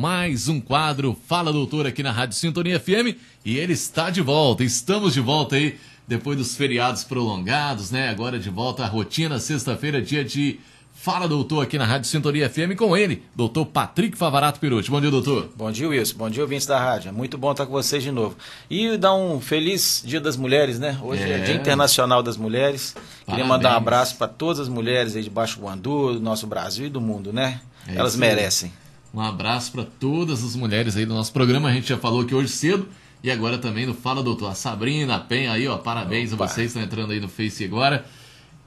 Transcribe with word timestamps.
Mais 0.00 0.46
um 0.46 0.60
quadro 0.60 1.18
Fala 1.26 1.52
Doutor 1.52 1.84
aqui 1.84 2.04
na 2.04 2.12
Rádio 2.12 2.36
Sintonia 2.36 2.78
FM 2.78 3.18
e 3.44 3.58
ele 3.58 3.72
está 3.72 4.10
de 4.10 4.20
volta. 4.20 4.62
Estamos 4.62 5.12
de 5.12 5.20
volta 5.20 5.56
aí 5.56 5.76
depois 6.06 6.38
dos 6.38 6.54
feriados 6.54 7.02
prolongados, 7.02 7.90
né? 7.90 8.08
Agora 8.08 8.38
de 8.38 8.48
volta 8.48 8.84
à 8.84 8.86
rotina, 8.86 9.40
sexta-feira, 9.40 10.00
dia 10.00 10.24
de 10.24 10.60
Fala 10.94 11.26
Doutor 11.26 11.64
aqui 11.64 11.76
na 11.76 11.84
Rádio 11.84 12.08
Sintonia 12.08 12.48
FM 12.48 12.76
com 12.78 12.96
ele, 12.96 13.24
doutor 13.34 13.66
Patrick 13.66 14.16
Favarato 14.16 14.60
Perucci. 14.60 14.88
Bom 14.88 15.00
dia, 15.00 15.10
doutor. 15.10 15.50
Bom 15.56 15.72
dia, 15.72 15.88
Wilson. 15.88 16.16
Bom 16.16 16.30
dia, 16.30 16.44
ouvintes 16.44 16.68
da 16.68 16.78
rádio. 16.78 17.08
É 17.08 17.12
muito 17.12 17.36
bom 17.36 17.50
estar 17.50 17.66
com 17.66 17.72
vocês 17.72 18.00
de 18.00 18.12
novo. 18.12 18.36
E 18.70 18.96
dar 18.96 19.16
um 19.16 19.40
feliz 19.40 20.00
Dia 20.06 20.20
das 20.20 20.36
Mulheres, 20.36 20.78
né? 20.78 20.96
Hoje 21.02 21.24
é, 21.24 21.30
é 21.32 21.38
Dia 21.38 21.56
Internacional 21.56 22.22
das 22.22 22.36
Mulheres. 22.36 22.92
Parabéns. 22.92 23.26
Queria 23.26 23.44
mandar 23.44 23.74
um 23.74 23.78
abraço 23.78 24.14
para 24.14 24.28
todas 24.28 24.60
as 24.60 24.68
mulheres 24.68 25.16
aí 25.16 25.24
de 25.24 25.30
Baixo 25.30 25.58
Guandu, 25.60 26.14
do 26.14 26.20
nosso 26.20 26.46
Brasil 26.46 26.86
e 26.86 26.88
do 26.88 27.00
mundo, 27.00 27.32
né? 27.32 27.60
É 27.84 27.96
Elas 27.96 28.14
merecem. 28.14 28.70
Um 29.18 29.20
abraço 29.20 29.72
para 29.72 29.82
todas 29.82 30.44
as 30.44 30.54
mulheres 30.54 30.96
aí 30.96 31.04
do 31.04 31.12
nosso 31.12 31.32
programa. 31.32 31.68
A 31.68 31.72
gente 31.72 31.88
já 31.88 31.98
falou 31.98 32.20
aqui 32.20 32.32
hoje 32.32 32.50
cedo 32.50 32.86
e 33.20 33.32
agora 33.32 33.58
também 33.58 33.84
no 33.84 33.92
Fala 33.92 34.22
Doutor. 34.22 34.48
A 34.48 34.54
Sabrina, 34.54 35.16
a 35.16 35.18
Penha 35.18 35.50
aí, 35.50 35.66
ó, 35.66 35.76
parabéns 35.76 36.32
Opa. 36.32 36.44
a 36.44 36.46
vocês 36.46 36.72
que 36.72 36.78
estão 36.78 36.84
entrando 36.84 37.10
aí 37.10 37.18
no 37.18 37.28
Face 37.28 37.64
agora. 37.64 38.06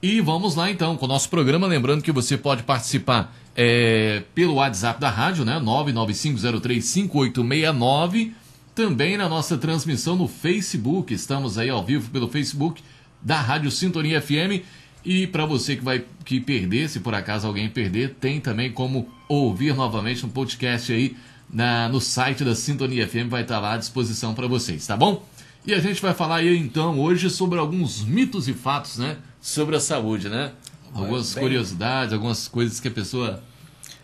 E 0.02 0.20
vamos 0.20 0.54
lá 0.54 0.70
então 0.70 0.94
com 0.98 1.06
o 1.06 1.08
nosso 1.08 1.30
programa. 1.30 1.66
Lembrando 1.66 2.02
que 2.02 2.12
você 2.12 2.36
pode 2.36 2.64
participar 2.64 3.34
é, 3.56 4.24
pelo 4.34 4.56
WhatsApp 4.56 5.00
da 5.00 5.08
rádio, 5.08 5.42
né? 5.42 5.58
995035869. 5.58 8.32
Também 8.74 9.16
na 9.16 9.30
nossa 9.30 9.56
transmissão 9.56 10.16
no 10.16 10.28
Facebook. 10.28 11.14
Estamos 11.14 11.56
aí 11.56 11.70
ao 11.70 11.82
vivo 11.82 12.10
pelo 12.10 12.28
Facebook 12.28 12.82
da 13.22 13.40
Rádio 13.40 13.70
Sintonia 13.70 14.20
FM. 14.20 14.60
E 15.04 15.26
para 15.26 15.44
você 15.44 15.76
que 15.76 15.84
vai 15.84 16.04
que 16.24 16.40
perder, 16.40 16.88
se 16.88 17.00
por 17.00 17.14
acaso 17.14 17.46
alguém 17.46 17.68
perder, 17.68 18.14
tem 18.20 18.40
também 18.40 18.70
como 18.70 19.08
ouvir 19.28 19.74
novamente 19.74 20.24
um 20.24 20.28
podcast 20.28 20.92
aí 20.92 21.16
na, 21.52 21.88
no 21.88 22.00
site 22.00 22.44
da 22.44 22.54
Sintonia 22.54 23.06
FM, 23.06 23.28
vai 23.28 23.42
estar 23.42 23.58
lá 23.58 23.74
à 23.74 23.76
disposição 23.76 24.32
para 24.32 24.46
vocês, 24.46 24.86
tá 24.86 24.96
bom? 24.96 25.26
E 25.66 25.74
a 25.74 25.80
gente 25.80 26.00
vai 26.00 26.14
falar 26.14 26.36
aí 26.36 26.56
então 26.56 26.98
hoje 26.98 27.28
sobre 27.30 27.58
alguns 27.58 28.02
mitos 28.04 28.48
e 28.48 28.52
fatos, 28.52 28.98
né? 28.98 29.16
Sobre 29.40 29.76
a 29.76 29.80
saúde, 29.80 30.28
né? 30.28 30.52
Algumas 30.94 31.34
Bem... 31.34 31.42
curiosidades, 31.42 32.12
algumas 32.12 32.48
coisas 32.48 32.80
que 32.80 32.88
a 32.88 32.90
pessoa 32.90 33.42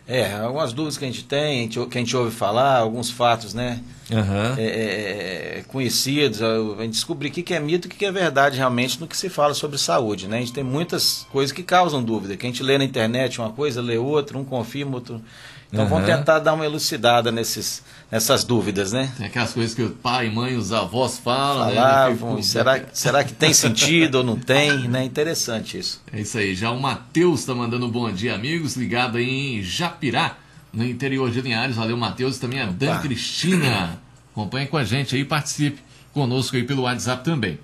é, 0.09 0.33
algumas 0.33 0.73
dúvidas 0.73 0.97
que 0.97 1.05
a 1.05 1.09
gente 1.09 1.23
tem, 1.23 1.69
que 1.69 1.79
a 1.79 2.01
gente 2.01 2.17
ouve 2.17 2.35
falar, 2.35 2.79
alguns 2.79 3.11
fatos, 3.11 3.53
né? 3.53 3.79
Uhum. 4.11 4.55
É, 4.57 5.59
é, 5.59 5.65
conhecidos, 5.69 6.41
a 6.41 6.57
gente 6.81 6.93
descobrir 6.93 7.29
o 7.29 7.31
que 7.31 7.53
é 7.53 7.61
mito 7.61 7.87
e 7.87 7.91
o 7.91 7.95
que 7.95 8.07
é 8.07 8.11
verdade 8.11 8.57
realmente 8.57 8.99
no 8.99 9.07
que 9.07 9.15
se 9.15 9.29
fala 9.29 9.53
sobre 9.53 9.77
saúde, 9.77 10.27
né? 10.27 10.39
A 10.39 10.41
gente 10.41 10.55
tem 10.55 10.65
muitas 10.65 11.27
coisas 11.31 11.53
que 11.53 11.63
causam 11.63 12.03
dúvida, 12.03 12.39
que 12.39 12.47
a 12.47 12.49
gente 12.49 12.63
lê 12.63 12.79
na 12.79 12.85
internet 12.85 13.39
uma 13.39 13.51
coisa, 13.51 13.83
lê 13.83 13.99
outra, 13.99 14.39
um 14.39 14.45
confirma, 14.45 14.95
outro 14.95 15.23
então 15.71 15.85
uhum. 15.85 15.91
vamos 15.91 16.07
tentar 16.07 16.39
dar 16.39 16.55
uma 16.55 16.65
elucidada 16.65 17.31
nesses, 17.31 17.83
nessas 18.11 18.43
dúvidas, 18.43 18.93
né? 18.93 19.13
Tem 19.19 19.27
aquelas 19.27 19.53
coisas 19.53 19.75
que 19.75 19.83
o 19.83 19.91
pai, 19.91 20.31
mãe, 20.31 20.57
os 20.57 20.73
avós 20.73 21.19
falam, 21.19 21.69
né? 21.69 21.75
Falavam, 21.75 22.37
né? 22.37 22.43
será, 22.43 22.81
será 22.93 23.23
que 23.23 23.35
tem 23.35 23.53
sentido 23.53 24.17
ou 24.17 24.25
não 24.25 24.37
tem? 24.37 24.89
Né? 24.89 25.05
Interessante 25.05 25.79
isso. 25.79 26.03
É 26.11 26.21
isso 26.21 26.39
aí. 26.39 26.55
Já 26.55 26.71
o 26.71 26.81
Matheus 26.81 27.41
está 27.41 27.55
mandando 27.55 27.87
um 27.87 27.91
bom 27.91 28.11
dia, 28.11 28.35
amigos, 28.35 28.77
ligado 28.77 29.19
aí 29.19 29.59
em 29.59 29.63
Japirá, 29.63 30.37
no 30.73 30.85
interior 30.85 31.31
de 31.31 31.43
Linhares. 31.43 31.77
Valeu, 31.77 31.99
Matheus. 31.99 32.39
Também 32.39 32.61
a 32.61 32.65
Opa. 32.65 32.73
Dan 32.73 32.99
Cristina. 33.01 34.01
Acompanhe 34.33 34.69
com 34.69 34.79
a 34.79 34.85
gente 34.85 35.17
aí, 35.17 35.25
participe 35.25 35.81
conosco 36.15 36.57
aí 36.57 36.63
pelo 36.63 36.83
WhatsApp 36.83 37.23
também. 37.23 37.59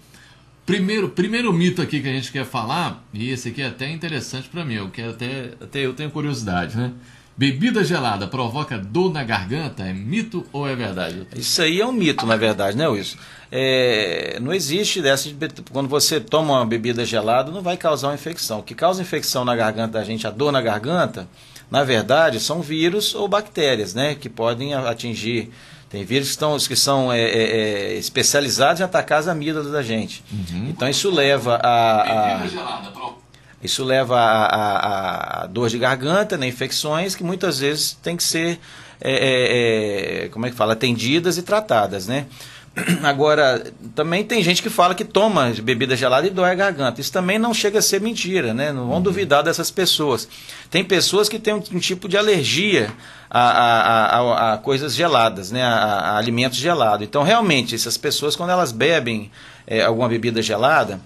Primeiro, 0.66 1.08
primeiro 1.08 1.52
mito 1.52 1.80
aqui 1.80 2.00
que 2.00 2.08
a 2.08 2.12
gente 2.12 2.32
quer 2.32 2.44
falar, 2.44 3.02
e 3.12 3.30
esse 3.30 3.48
aqui 3.48 3.62
é 3.62 3.66
até 3.66 3.90
interessante 3.90 4.48
para 4.48 4.64
mim, 4.64 4.74
eu 4.74 4.88
quero 4.88 5.10
até, 5.10 5.50
até 5.60 5.80
eu 5.80 5.92
tenho 5.92 6.10
curiosidade, 6.10 6.76
né? 6.76 6.90
Bebida 7.36 7.82
gelada 7.82 8.28
provoca 8.28 8.78
dor 8.78 9.12
na 9.12 9.24
garganta? 9.24 9.82
É 9.82 9.92
mito 9.92 10.46
ou 10.52 10.68
é 10.68 10.76
verdade? 10.76 11.26
Isso 11.34 11.60
aí 11.60 11.80
é 11.80 11.86
um 11.86 11.90
mito, 11.90 12.24
na 12.24 12.36
verdade, 12.36 12.76
né, 12.76 12.86
Wilson? 12.86 13.16
É, 13.50 14.38
não 14.40 14.52
existe 14.52 15.02
dessa. 15.02 15.28
Quando 15.72 15.88
você 15.88 16.20
toma 16.20 16.54
uma 16.54 16.66
bebida 16.66 17.04
gelada, 17.04 17.50
não 17.50 17.60
vai 17.60 17.76
causar 17.76 18.08
uma 18.08 18.14
infecção. 18.14 18.60
O 18.60 18.62
que 18.62 18.74
causa 18.74 19.02
infecção 19.02 19.44
na 19.44 19.56
garganta 19.56 19.98
da 19.98 20.04
gente, 20.04 20.26
a 20.26 20.30
dor 20.30 20.52
na 20.52 20.60
garganta, 20.60 21.28
na 21.68 21.82
verdade, 21.82 22.38
são 22.38 22.62
vírus 22.62 23.16
ou 23.16 23.26
bactérias, 23.26 23.94
né? 23.94 24.14
Que 24.14 24.28
podem 24.28 24.74
atingir. 24.74 25.50
Tem 25.90 26.04
vírus 26.04 26.28
que, 26.28 26.32
estão, 26.32 26.56
que 26.56 26.76
são 26.76 27.12
é, 27.12 27.20
é, 27.20 27.42
é 27.92 27.94
especializados 27.94 28.80
em 28.80 28.84
atacar 28.84 29.18
as 29.18 29.28
amígdalas 29.28 29.72
da 29.72 29.82
gente. 29.82 30.24
Uhum. 30.32 30.68
Então 30.68 30.88
isso 30.88 31.10
leva 31.10 31.56
a. 31.56 32.02
a... 32.02 32.36
Bebida 32.36 32.48
gelada, 32.48 32.90
isso 33.64 33.82
leva 33.82 34.16
a, 34.16 34.46
a, 34.46 35.42
a 35.42 35.46
dor 35.46 35.70
de 35.70 35.78
garganta, 35.78 36.36
né, 36.36 36.46
infecções 36.46 37.16
que 37.16 37.24
muitas 37.24 37.58
vezes 37.58 37.98
têm 38.02 38.14
que 38.14 38.22
ser, 38.22 38.60
é, 39.00 39.12
é, 39.12 40.24
é 40.24 40.28
como 40.28 40.44
é 40.44 40.50
que 40.50 40.56
fala, 40.56 40.74
atendidas 40.74 41.38
e 41.38 41.42
tratadas, 41.42 42.06
né? 42.06 42.26
Agora, 43.02 43.64
também 43.94 44.24
tem 44.24 44.42
gente 44.42 44.62
que 44.62 44.68
fala 44.68 44.94
que 44.94 45.04
toma 45.04 45.54
bebida 45.62 45.96
gelada 45.96 46.26
e 46.26 46.30
dói 46.30 46.50
a 46.50 46.54
garganta. 46.54 47.00
Isso 47.00 47.12
também 47.12 47.38
não 47.38 47.54
chega 47.54 47.78
a 47.78 47.82
ser 47.82 48.00
mentira, 48.00 48.52
né? 48.52 48.72
Não 48.72 48.86
vão 48.86 48.96
uhum. 48.96 49.02
duvidar 49.02 49.42
dessas 49.42 49.70
pessoas. 49.70 50.28
Tem 50.70 50.84
pessoas 50.84 51.28
que 51.28 51.38
têm 51.38 51.54
um, 51.54 51.62
um 51.72 51.78
tipo 51.78 52.08
de 52.08 52.16
alergia 52.16 52.92
a, 53.30 53.40
a, 53.40 54.18
a, 54.18 54.54
a, 54.54 54.58
coisas 54.58 54.94
geladas, 54.94 55.52
né? 55.52 55.62
A, 55.62 56.18
alimentos 56.18 56.58
gelados. 56.58 57.06
Então, 57.06 57.22
realmente, 57.22 57.74
essas 57.74 57.96
pessoas, 57.96 58.34
quando 58.34 58.50
elas 58.50 58.72
bebem 58.72 59.30
é, 59.66 59.82
alguma 59.82 60.08
bebida 60.08 60.42
gelada, 60.42 61.00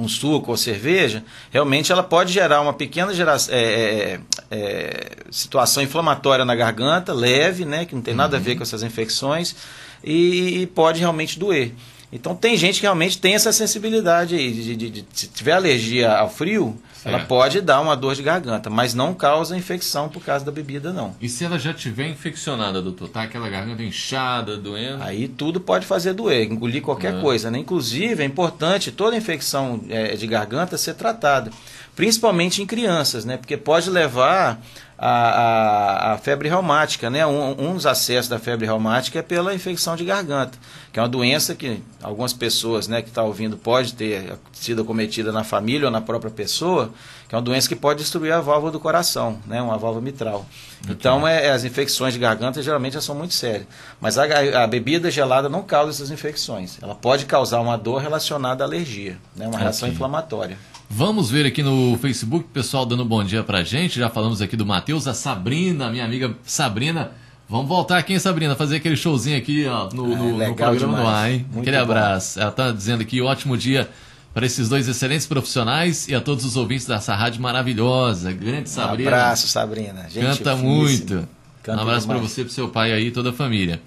um 0.00 0.08
suco 0.08 0.50
ou 0.50 0.56
cerveja, 0.56 1.24
realmente 1.50 1.92
ela 1.92 2.02
pode 2.02 2.32
gerar 2.32 2.60
uma 2.60 2.72
pequena 2.72 3.12
gera, 3.14 3.36
é, 3.48 3.60
é, 3.60 4.20
é, 4.50 5.10
situação 5.30 5.82
inflamatória 5.82 6.44
na 6.44 6.54
garganta, 6.54 7.12
leve, 7.12 7.64
né, 7.64 7.84
que 7.84 7.94
não 7.94 8.02
tem 8.02 8.14
nada 8.14 8.36
uhum. 8.36 8.42
a 8.42 8.44
ver 8.44 8.50
uhum. 8.52 8.56
com 8.58 8.62
essas 8.62 8.82
infecções, 8.82 9.54
e, 10.02 10.62
e, 10.62 10.66
pode 10.66 11.00
realmente 11.00 11.38
doer. 11.38 11.72
Então 12.12 12.34
tem 12.34 12.56
gente 12.56 12.76
que 12.76 12.82
realmente 12.82 13.18
tem 13.18 13.34
essa 13.34 13.52
sensibilidade 13.52 14.34
aí, 14.34 14.52
de, 14.52 14.76
de, 14.76 14.90
de, 14.90 15.06
se 15.12 15.28
tiver 15.28 15.52
alergia 15.52 16.12
ao 16.12 16.28
frio, 16.28 16.76
ela 17.04 17.20
pode 17.20 17.60
dar 17.60 17.80
uma 17.80 17.96
dor 17.96 18.14
de 18.14 18.22
garganta, 18.22 18.68
mas 18.68 18.94
não 18.94 19.14
causa 19.14 19.56
infecção 19.56 20.08
por 20.08 20.22
causa 20.22 20.44
da 20.44 20.52
bebida, 20.52 20.92
não. 20.92 21.14
E 21.20 21.28
se 21.28 21.44
ela 21.44 21.58
já 21.58 21.72
tiver 21.72 22.08
infeccionada, 22.08 22.82
doutor, 22.82 23.08
tá 23.08 23.22
aquela 23.22 23.48
garganta 23.48 23.82
inchada, 23.82 24.56
doendo? 24.56 25.02
Aí 25.02 25.28
tudo 25.28 25.60
pode 25.60 25.86
fazer 25.86 26.12
doer, 26.12 26.50
engolir 26.50 26.82
qualquer 26.82 27.14
é. 27.14 27.20
coisa, 27.20 27.50
né? 27.50 27.58
Inclusive 27.58 28.22
é 28.22 28.26
importante 28.26 28.92
toda 28.92 29.16
infecção 29.16 29.80
é, 29.88 30.14
de 30.16 30.26
garganta 30.26 30.76
ser 30.76 30.94
tratada, 30.94 31.50
principalmente 31.94 32.60
em 32.60 32.66
crianças, 32.66 33.24
né? 33.24 33.36
Porque 33.36 33.56
pode 33.56 33.88
levar 33.88 34.60
a, 35.02 35.08
a, 35.08 36.12
a, 36.12 36.18
febre 36.18 36.46
reumática, 36.46 37.08
né? 37.08 37.26
Um, 37.26 37.70
um, 37.70 37.74
dos 37.74 37.86
acessos 37.86 38.28
da 38.28 38.38
febre 38.38 38.66
reumática 38.66 39.18
é 39.18 39.22
pela 39.22 39.54
infecção 39.54 39.96
de 39.96 40.04
garganta, 40.04 40.58
que 40.92 40.98
é 40.98 41.02
uma 41.02 41.08
doença 41.08 41.54
que 41.54 41.82
algumas 42.02 42.34
pessoas, 42.34 42.86
né, 42.86 43.00
que 43.00 43.08
estão 43.08 43.24
tá 43.24 43.26
ouvindo, 43.26 43.56
pode 43.56 43.94
ter 43.94 44.34
sido 44.52 44.84
cometida 44.84 45.32
na 45.32 45.42
família 45.42 45.86
ou 45.86 45.90
na 45.90 46.02
própria 46.02 46.30
pessoa, 46.30 46.90
que 47.26 47.34
é 47.34 47.38
uma 47.38 47.42
doença 47.42 47.66
que 47.66 47.74
pode 47.74 48.00
destruir 48.00 48.30
a 48.30 48.40
válvula 48.42 48.70
do 48.70 48.78
coração, 48.78 49.38
né? 49.46 49.62
Uma 49.62 49.78
válvula 49.78 50.04
mitral. 50.04 50.44
Okay. 50.82 50.94
Então, 50.94 51.26
é, 51.26 51.46
é, 51.46 51.50
as 51.50 51.64
infecções 51.64 52.12
de 52.12 52.20
garganta 52.20 52.62
geralmente 52.62 52.92
já 52.92 53.00
são 53.00 53.14
muito 53.14 53.32
sérias. 53.32 53.66
Mas 54.02 54.18
a, 54.18 54.24
a, 54.64 54.66
bebida 54.66 55.10
gelada 55.10 55.48
não 55.48 55.62
causa 55.62 55.92
essas 55.92 56.10
infecções. 56.10 56.76
Ela 56.82 56.94
pode 56.94 57.24
causar 57.24 57.60
uma 57.60 57.78
dor 57.78 58.02
relacionada 58.02 58.62
à 58.62 58.66
alergia, 58.66 59.16
né? 59.34 59.46
Uma 59.48 59.58
reação 59.58 59.88
okay. 59.88 59.94
inflamatória. 59.94 60.58
Vamos 60.92 61.30
ver 61.30 61.46
aqui 61.46 61.62
no 61.62 61.96
Facebook, 61.98 62.48
pessoal 62.52 62.84
dando 62.84 63.04
bom 63.04 63.22
dia 63.22 63.44
pra 63.44 63.62
gente. 63.62 63.96
Já 63.96 64.10
falamos 64.10 64.42
aqui 64.42 64.56
do 64.56 64.66
Matheus, 64.66 65.06
a 65.06 65.14
Sabrina, 65.14 65.88
minha 65.88 66.04
amiga 66.04 66.36
Sabrina. 66.42 67.12
Vamos 67.48 67.68
voltar 67.68 67.96
aqui, 67.96 68.12
hein, 68.12 68.18
Sabrina? 68.18 68.56
Fazer 68.56 68.76
aquele 68.76 68.96
showzinho 68.96 69.38
aqui 69.38 69.66
ó, 69.66 69.88
no, 69.94 70.08
no, 70.08 70.42
é, 70.42 70.48
no 70.48 70.54
programa 70.56 71.00
do 71.00 71.06
ar, 71.06 71.30
hein? 71.30 71.46
Muito 71.46 71.60
aquele 71.60 71.76
bom. 71.76 71.82
abraço. 71.84 72.40
Ela 72.40 72.50
tá 72.50 72.72
dizendo 72.72 73.02
aqui, 73.02 73.22
ótimo 73.22 73.56
dia 73.56 73.88
para 74.34 74.44
esses 74.44 74.68
dois 74.68 74.88
excelentes 74.88 75.28
profissionais 75.28 76.08
e 76.08 76.14
a 76.14 76.20
todos 76.20 76.44
os 76.44 76.56
ouvintes 76.56 76.86
dessa 76.86 77.14
rádio 77.14 77.40
maravilhosa. 77.40 78.32
Grande 78.32 78.68
Sabrina. 78.68 79.10
Um 79.10 79.14
abraço, 79.14 79.46
Sabrina. 79.46 80.08
Gente 80.10 80.38
Canta 80.38 80.56
muito. 80.56 81.28
Canta 81.62 81.78
um 81.78 81.82
abraço 81.82 82.06
para 82.08 82.18
você, 82.18 82.42
para 82.42 82.52
seu 82.52 82.68
pai 82.68 82.92
aí 82.92 83.06
e 83.06 83.10
toda 83.12 83.30
a 83.30 83.32
família. 83.32 83.80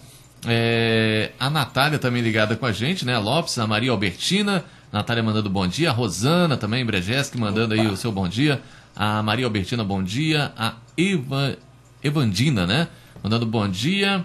É, 0.47 1.31
a 1.37 1.49
Natália 1.49 1.99
também 1.99 2.21
ligada 2.21 2.55
com 2.55 2.65
a 2.65 2.71
gente, 2.71 3.05
né? 3.05 3.17
Lopes, 3.17 3.59
a 3.59 3.67
Maria 3.67 3.91
Albertina, 3.91 4.63
Natália 4.93 5.23
mandando 5.23 5.49
bom 5.49 5.67
dia, 5.67 5.89
a 5.89 5.91
Rosana 5.91 6.55
também, 6.55 6.85
Brejeski 6.85 7.35
mandando 7.35 7.73
Opa. 7.73 7.83
aí 7.83 7.89
o 7.89 7.97
seu 7.97 8.11
bom 8.11 8.27
dia, 8.27 8.61
a 8.95 9.23
Maria 9.23 9.43
Albertina, 9.43 9.83
bom 9.83 10.03
dia, 10.03 10.51
a 10.55 10.75
Eva, 10.95 11.57
Evandina, 12.03 12.67
né? 12.67 12.87
Mandando 13.23 13.43
bom 13.43 13.67
dia. 13.67 14.23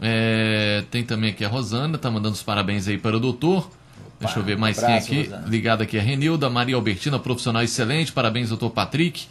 É, 0.00 0.82
tem 0.90 1.04
também 1.04 1.30
aqui 1.30 1.44
a 1.44 1.48
Rosana, 1.48 1.96
tá 1.98 2.10
mandando 2.10 2.34
os 2.34 2.42
parabéns 2.42 2.88
aí 2.88 2.98
para 2.98 3.16
o 3.16 3.20
doutor. 3.20 3.70
Deixa 4.18 4.40
eu 4.40 4.42
ver 4.42 4.58
mais 4.58 4.76
um 4.76 4.84
abraço, 4.84 5.06
quem 5.06 5.20
aqui. 5.20 5.30
Rosana. 5.30 5.48
Ligado 5.48 5.82
aqui 5.82 5.96
a 5.96 6.02
Renilda, 6.02 6.50
Maria 6.50 6.74
Albertina, 6.74 7.20
profissional 7.20 7.62
excelente. 7.62 8.10
Parabéns, 8.10 8.48
doutor 8.48 8.70
Patrick. 8.70 9.26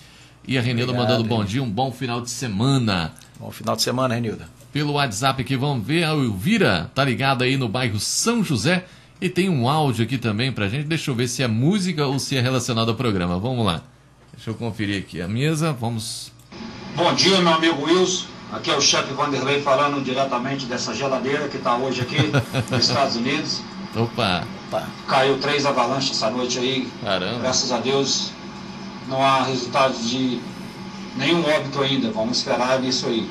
E 0.48 0.58
a 0.58 0.62
Renilda 0.62 0.94
Obrigado, 0.94 1.10
mandando 1.10 1.28
bom 1.28 1.44
dia, 1.44 1.62
um 1.62 1.70
bom 1.70 1.92
final 1.92 2.22
de 2.22 2.30
semana. 2.30 3.12
Bom 3.38 3.52
final 3.52 3.76
de 3.76 3.82
semana, 3.82 4.16
Renilda. 4.16 4.48
Pelo 4.72 4.94
WhatsApp 4.94 5.42
aqui, 5.42 5.58
vamos 5.58 5.86
ver. 5.86 6.06
A 6.06 6.12
Elvira 6.12 6.90
tá 6.96 7.04
ligada 7.04 7.44
aí 7.44 7.58
no 7.58 7.68
bairro 7.68 8.00
São 8.00 8.42
José. 8.42 8.86
E 9.22 9.30
tem 9.30 9.48
um 9.50 9.70
áudio 9.70 10.04
aqui 10.04 10.18
também 10.18 10.52
pra 10.52 10.68
gente. 10.68 10.88
Deixa 10.88 11.12
eu 11.12 11.16
ver 11.16 11.28
se 11.28 11.44
é 11.44 11.48
música 11.48 12.08
ou 12.08 12.18
se 12.18 12.36
é 12.36 12.42
relacionado 12.42 12.90
ao 12.90 12.96
programa. 12.96 13.38
Vamos 13.38 13.64
lá. 13.64 13.84
Deixa 14.34 14.50
eu 14.50 14.56
conferir 14.56 15.00
aqui 15.00 15.22
a 15.22 15.28
mesa. 15.28 15.72
Vamos. 15.72 16.32
Bom 16.96 17.14
dia, 17.14 17.40
meu 17.40 17.54
amigo 17.54 17.84
Wilson. 17.84 18.26
Aqui 18.52 18.72
é 18.72 18.76
o 18.76 18.82
chefe 18.82 19.14
Vanderlei 19.14 19.62
falando 19.62 20.04
diretamente 20.04 20.66
dessa 20.66 20.94
geladeira 20.96 21.48
que 21.48 21.58
está 21.58 21.78
hoje 21.78 22.02
aqui 22.02 22.18
nos 22.72 22.90
Estados 22.90 23.16
Unidos. 23.16 23.62
Opa. 23.96 24.46
Opa! 24.68 24.88
Caiu 25.08 25.38
três 25.38 25.66
avalanches 25.66 26.18
essa 26.18 26.32
noite 26.32 26.58
aí. 26.58 26.90
Caramba. 27.04 27.40
Graças 27.40 27.72
a 27.72 27.78
Deus 27.78 28.32
não 29.08 29.22
há 29.24 29.44
resultados 29.44 30.10
de 30.10 30.40
nenhum 31.16 31.44
óbito 31.48 31.82
ainda. 31.82 32.10
Vamos 32.12 32.40
esperar 32.40 32.84
isso 32.84 33.06
aí. 33.08 33.30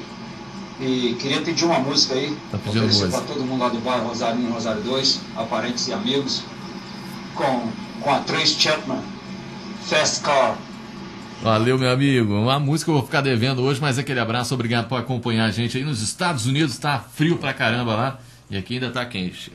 E 0.81 1.15
queria 1.21 1.43
pedir 1.43 1.65
uma 1.65 1.79
música 1.79 2.15
aí. 2.15 2.35
Tá 2.51 2.59
pedindo 2.59 2.87
música. 2.87 3.09
para 3.09 3.21
todo 3.21 3.45
mundo 3.45 3.61
lá 3.61 3.69
do 3.69 3.79
bairro 3.81 4.09
Rosário 4.09 4.51
Rosário 4.51 4.83
2, 4.83 5.21
aparentes 5.37 5.87
e 5.89 5.93
amigos, 5.93 6.43
com, 7.35 7.71
com 8.01 8.11
a 8.11 8.21
Trace 8.21 8.59
Chapman, 8.59 9.03
Fast 9.85 10.21
Car. 10.23 10.57
Valeu, 11.43 11.79
meu 11.79 11.91
amigo. 11.91 12.35
Uma 12.35 12.59
música 12.59 12.91
eu 12.91 12.95
vou 12.95 13.05
ficar 13.05 13.21
devendo 13.21 13.63
hoje, 13.63 13.81
mas 13.81 13.99
aquele 13.99 14.21
abraço, 14.21 14.53
obrigado 14.55 14.89
por 14.89 14.99
acompanhar 14.99 15.47
a 15.47 15.51
gente 15.51 15.77
aí 15.77 15.85
nos 15.85 16.03
Estados 16.03 16.47
Unidos. 16.47 16.79
Tá 16.79 16.99
frio 16.99 17.39
pra 17.39 17.53
caramba 17.55 17.95
lá 17.95 18.19
e 18.51 18.57
aqui 18.57 18.75
ainda 18.75 18.91
tá 18.91 19.05
quente. 19.07 19.51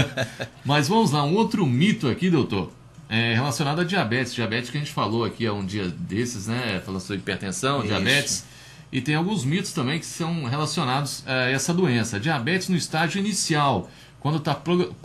mas 0.64 0.88
vamos 0.88 1.12
lá, 1.12 1.24
um 1.24 1.34
outro 1.34 1.66
mito 1.66 2.08
aqui, 2.08 2.30
doutor, 2.30 2.70
é 3.08 3.34
relacionado 3.34 3.80
a 3.80 3.84
diabetes. 3.84 4.34
Diabetes 4.34 4.70
que 4.70 4.76
a 4.76 4.80
gente 4.80 4.92
falou 4.92 5.24
aqui 5.24 5.46
há 5.46 5.52
um 5.52 5.66
dia 5.66 5.88
desses, 5.88 6.46
né? 6.46 6.80
Falando 6.84 7.00
sobre 7.00 7.16
hipertensão, 7.16 7.78
Isso. 7.78 7.88
diabetes. 7.88 8.44
E 8.90 9.00
tem 9.00 9.14
alguns 9.14 9.44
mitos 9.44 9.72
também 9.72 9.98
que 9.98 10.06
são 10.06 10.44
relacionados 10.44 11.22
a 11.26 11.50
essa 11.50 11.74
doença. 11.74 12.18
Diabetes 12.18 12.68
no 12.68 12.76
estágio 12.76 13.18
inicial, 13.18 13.90
quando 14.20 14.38
está 14.38 14.60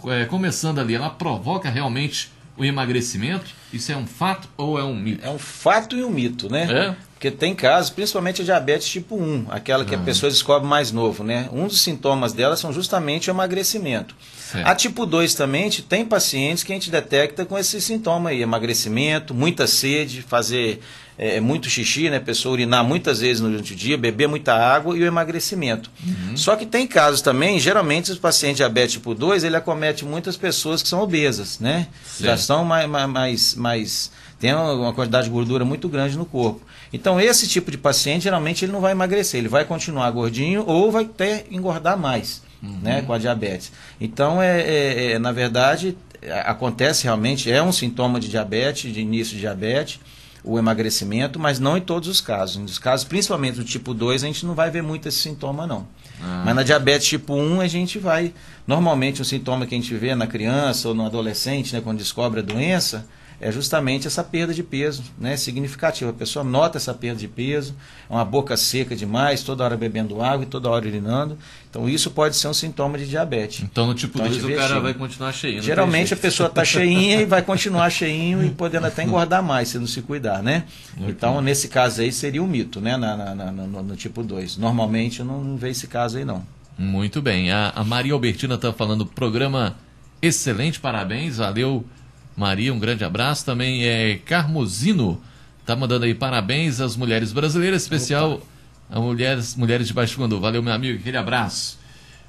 é, 0.07 0.25
começando 0.25 0.79
ali, 0.79 0.95
ela 0.95 1.09
provoca 1.09 1.69
realmente 1.69 2.31
o 2.57 2.63
emagrecimento? 2.63 3.45
Isso 3.71 3.91
é 3.91 3.97
um 3.97 4.05
fato 4.05 4.47
ou 4.55 4.79
é 4.79 4.83
um 4.83 4.95
mito? 4.95 5.25
É 5.25 5.29
um 5.29 5.39
fato 5.39 5.97
e 5.97 6.03
um 6.03 6.09
mito, 6.09 6.49
né? 6.49 6.63
É? 6.71 6.95
Porque 7.23 7.37
tem 7.37 7.55
casos, 7.55 7.89
principalmente 7.89 8.41
a 8.41 8.43
diabetes 8.43 8.85
tipo 8.85 9.15
1, 9.15 9.45
aquela 9.49 9.85
que 9.85 9.95
a 9.95 9.97
pessoa 9.97 10.29
descobre 10.29 10.67
mais 10.67 10.91
novo, 10.91 11.23
né? 11.23 11.47
Um 11.53 11.67
dos 11.67 11.81
sintomas 11.81 12.33
dela 12.33 12.57
são 12.57 12.73
justamente 12.73 13.29
o 13.29 13.31
emagrecimento. 13.31 14.13
Certo. 14.51 14.67
A 14.67 14.75
tipo 14.75 15.05
2 15.05 15.33
também 15.33 15.69
tem 15.69 16.03
pacientes 16.03 16.65
que 16.65 16.73
a 16.73 16.75
gente 16.75 16.91
detecta 16.91 17.45
com 17.45 17.57
esse 17.57 17.79
sintoma 17.79 18.31
aí, 18.31 18.41
emagrecimento, 18.41 19.33
muita 19.33 19.67
sede, 19.67 20.21
fazer 20.21 20.81
é, 21.17 21.39
muito 21.39 21.69
xixi, 21.69 22.09
né? 22.09 22.19
Pessoa 22.19 22.55
urinar 22.55 22.83
muitas 22.83 23.21
vezes 23.21 23.39
no 23.39 23.61
dia, 23.61 23.97
beber 23.97 24.27
muita 24.27 24.53
água 24.53 24.97
e 24.97 25.01
o 25.01 25.05
emagrecimento. 25.05 25.89
Uhum. 26.05 26.35
Só 26.35 26.57
que 26.57 26.65
tem 26.65 26.85
casos 26.85 27.21
também, 27.21 27.57
geralmente 27.57 28.11
os 28.11 28.19
pacientes 28.19 28.57
diabetes 28.57 28.95
tipo 28.95 29.15
2, 29.15 29.45
ele 29.45 29.55
acomete 29.55 30.03
muitas 30.03 30.35
pessoas 30.35 30.83
que 30.83 30.89
são 30.89 30.99
obesas, 30.99 31.57
né? 31.57 31.87
Certo. 32.05 32.25
Já 32.25 32.35
estão 32.35 32.65
mais, 32.65 32.89
mais, 32.89 33.55
mais 33.55 34.11
tem 34.43 34.53
uma 34.53 34.91
quantidade 34.91 35.23
de 35.23 35.31
gordura 35.31 35.63
muito 35.63 35.87
grande 35.87 36.17
no 36.17 36.25
corpo. 36.25 36.59
Então, 36.93 37.19
esse 37.19 37.47
tipo 37.47 37.71
de 37.71 37.77
paciente, 37.77 38.23
geralmente, 38.23 38.63
ele 38.63 38.71
não 38.71 38.79
vai 38.79 38.91
emagrecer, 38.91 39.39
ele 39.39 39.49
vai 39.49 39.65
continuar 39.65 40.11
gordinho 40.11 40.63
ou 40.65 40.91
vai 40.91 41.03
até 41.03 41.43
engordar 41.49 41.97
mais, 41.97 42.43
uhum. 42.61 42.79
né, 42.83 43.01
com 43.01 43.11
a 43.11 43.17
diabetes. 43.17 43.71
Então, 43.99 44.39
é, 44.39 44.61
é, 44.61 45.11
é, 45.13 45.19
na 45.19 45.31
verdade, 45.31 45.97
acontece 46.45 47.05
realmente, 47.05 47.51
é 47.51 47.61
um 47.61 47.71
sintoma 47.71 48.19
de 48.19 48.29
diabetes, 48.29 48.93
de 48.93 49.01
início 49.01 49.33
de 49.33 49.39
diabetes, 49.39 49.99
o 50.43 50.59
emagrecimento, 50.59 51.39
mas 51.39 51.59
não 51.59 51.77
em 51.77 51.81
todos 51.81 52.07
os 52.07 52.19
casos. 52.21 52.57
Nos 52.57 52.77
casos, 52.77 53.05
principalmente 53.05 53.55
do 53.55 53.63
tipo 53.63 53.93
2, 53.93 54.23
a 54.23 54.27
gente 54.27 54.45
não 54.45 54.53
vai 54.53 54.69
ver 54.69 54.83
muito 54.83 55.07
esse 55.07 55.17
sintoma, 55.17 55.65
não. 55.65 55.87
Ah. 56.21 56.43
Mas 56.45 56.55
na 56.55 56.63
diabetes 56.63 57.07
tipo 57.07 57.33
1, 57.33 57.61
a 57.61 57.67
gente 57.67 57.97
vai. 57.97 58.33
Normalmente, 58.67 59.21
um 59.21 59.25
sintoma 59.25 59.65
que 59.65 59.73
a 59.73 59.77
gente 59.77 59.93
vê 59.95 60.13
na 60.15 60.27
criança 60.27 60.89
ou 60.89 60.93
no 60.93 61.05
adolescente, 61.05 61.73
né, 61.73 61.81
quando 61.81 61.97
descobre 61.97 62.41
a 62.41 62.43
doença, 62.43 63.07
é 63.43 63.51
justamente 63.51 64.07
essa 64.07 64.23
perda 64.23 64.53
de 64.53 64.63
peso, 64.63 65.03
né, 65.19 65.35
significativa. 65.35 66.11
A 66.11 66.13
pessoa 66.13 66.45
nota 66.45 66.77
essa 66.77 66.93
perda 66.93 67.19
de 67.19 67.27
peso, 67.27 67.75
é 68.09 68.13
uma 68.13 68.23
boca 68.23 68.55
seca 68.55 68.95
demais, 68.95 69.43
toda 69.43 69.65
hora 69.65 69.75
bebendo 69.75 70.21
água 70.21 70.43
e 70.43 70.45
toda 70.45 70.69
hora 70.69 70.87
urinando. 70.87 71.37
Então 71.69 71.89
isso 71.89 72.09
pode 72.11 72.37
ser 72.37 72.47
um 72.47 72.53
sintoma 72.53 72.97
de 72.97 73.05
diabetes. 73.05 73.61
Então 73.61 73.85
no 73.85 73.93
tipo 73.93 74.17
2 74.17 74.37
então, 74.37 74.49
o 74.49 74.55
cara 74.55 74.79
vai 74.79 74.93
continuar 74.93 75.33
cheinho. 75.33 75.61
Geralmente 75.61 76.13
a 76.13 76.17
pessoa 76.17 76.47
está 76.47 76.63
cheinha 76.63 77.19
e 77.19 77.25
vai 77.25 77.41
continuar 77.41 77.89
cheinho 77.89 78.45
e 78.45 78.49
podendo 78.49 78.87
até 78.87 79.03
engordar 79.03 79.43
mais 79.43 79.67
se 79.67 79.77
não 79.77 79.87
se 79.87 80.01
cuidar, 80.01 80.41
né? 80.41 80.63
Então 80.97 81.41
nesse 81.41 81.67
caso 81.67 81.99
aí 81.99 82.13
seria 82.13 82.41
um 82.41 82.47
mito, 82.47 82.79
né, 82.79 82.95
na, 82.95 83.17
na, 83.17 83.35
na 83.35 83.51
no, 83.51 83.83
no, 83.83 83.95
tipo 83.97 84.23
2. 84.23 84.55
Normalmente 84.55 85.19
eu 85.19 85.25
não, 85.25 85.43
não 85.43 85.57
vejo 85.57 85.71
esse 85.73 85.87
caso 85.87 86.17
aí 86.17 86.23
não. 86.23 86.47
Muito 86.77 87.21
bem. 87.21 87.51
A, 87.51 87.73
a 87.75 87.83
Maria 87.83 88.13
Albertina 88.13 88.55
está 88.55 88.71
falando 88.71 89.05
programa 89.05 89.75
excelente, 90.21 90.79
parabéns, 90.79 91.35
valeu 91.37 91.85
Maria, 92.35 92.73
um 92.73 92.79
grande 92.79 93.03
abraço. 93.03 93.45
Também 93.45 93.85
é 93.85 94.17
Carmosino, 94.17 95.21
tá 95.65 95.75
mandando 95.75 96.05
aí 96.05 96.13
parabéns 96.13 96.81
às 96.81 96.95
mulheres 96.95 97.31
brasileiras, 97.31 97.81
especial 97.83 98.41
a 98.89 98.99
mulheres, 98.99 99.55
mulheres 99.55 99.87
de 99.87 99.93
Baixo 99.93 100.19
Guandu. 100.19 100.39
Valeu, 100.39 100.61
meu 100.61 100.73
amigo, 100.73 100.99
aquele 100.99 101.17
abraço. 101.17 101.79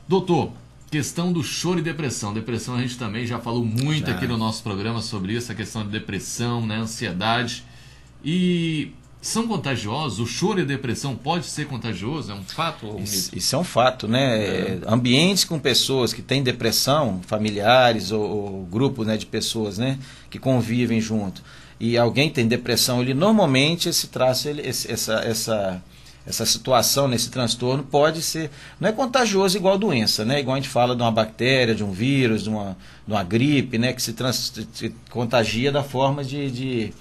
Doutor, 0.08 0.52
questão 0.90 1.32
do 1.32 1.42
choro 1.42 1.78
e 1.78 1.82
depressão. 1.82 2.32
Depressão 2.32 2.76
a 2.76 2.80
gente 2.80 2.96
também 2.96 3.26
já 3.26 3.38
falou 3.38 3.64
muito 3.64 4.06
já. 4.06 4.16
aqui 4.16 4.26
no 4.26 4.36
nosso 4.36 4.62
programa 4.62 5.02
sobre 5.02 5.32
isso, 5.32 5.50
a 5.50 5.54
questão 5.54 5.82
de 5.82 5.88
depressão, 5.88 6.64
né, 6.64 6.76
ansiedade. 6.76 7.64
E 8.24 8.92
são 9.26 9.48
contagiosos? 9.48 10.20
O 10.20 10.26
choro 10.26 10.60
e 10.60 10.62
a 10.62 10.66
depressão 10.66 11.16
pode 11.16 11.46
ser 11.46 11.66
contagioso? 11.66 12.30
É 12.30 12.34
um 12.34 12.42
fato 12.42 12.86
ou 12.86 12.98
um 12.98 13.02
isso, 13.02 13.30
isso, 13.34 13.56
é 13.56 13.58
um 13.58 13.64
fato, 13.64 14.06
né? 14.06 14.44
É. 14.44 14.80
Ambientes 14.86 15.44
com 15.44 15.58
pessoas 15.58 16.12
que 16.12 16.20
têm 16.20 16.42
depressão, 16.42 17.20
familiares 17.26 18.12
ou, 18.12 18.22
ou 18.22 18.64
grupos 18.66 19.06
né, 19.06 19.16
de 19.16 19.24
pessoas 19.24 19.78
né, 19.78 19.98
que 20.28 20.38
convivem 20.38 21.00
junto, 21.00 21.42
e 21.80 21.96
alguém 21.96 22.28
tem 22.28 22.46
depressão, 22.46 23.00
ele 23.00 23.14
normalmente 23.14 23.88
esse 23.88 24.08
traço, 24.08 24.48
ele, 24.48 24.60
esse, 24.60 24.92
essa, 24.92 25.14
essa, 25.20 25.82
essa 26.26 26.46
situação, 26.46 27.08
nesse 27.08 27.30
transtorno, 27.30 27.82
pode 27.82 28.20
ser. 28.20 28.50
Não 28.78 28.88
é 28.88 28.92
contagioso 28.92 29.56
igual 29.56 29.78
doença, 29.78 30.24
né? 30.24 30.40
Igual 30.40 30.56
a 30.56 30.60
gente 30.60 30.68
fala 30.68 30.94
de 30.94 31.02
uma 31.02 31.10
bactéria, 31.10 31.74
de 31.74 31.82
um 31.82 31.92
vírus, 31.92 32.44
de 32.44 32.50
uma, 32.50 32.76
de 33.06 33.12
uma 33.12 33.24
gripe, 33.24 33.78
né? 33.78 33.92
Que 33.92 34.02
se, 34.02 34.12
trans, 34.12 34.52
se 34.72 34.94
contagia 35.10 35.72
da 35.72 35.82
forma 35.82 36.22
de, 36.22 36.50
de 36.50 36.92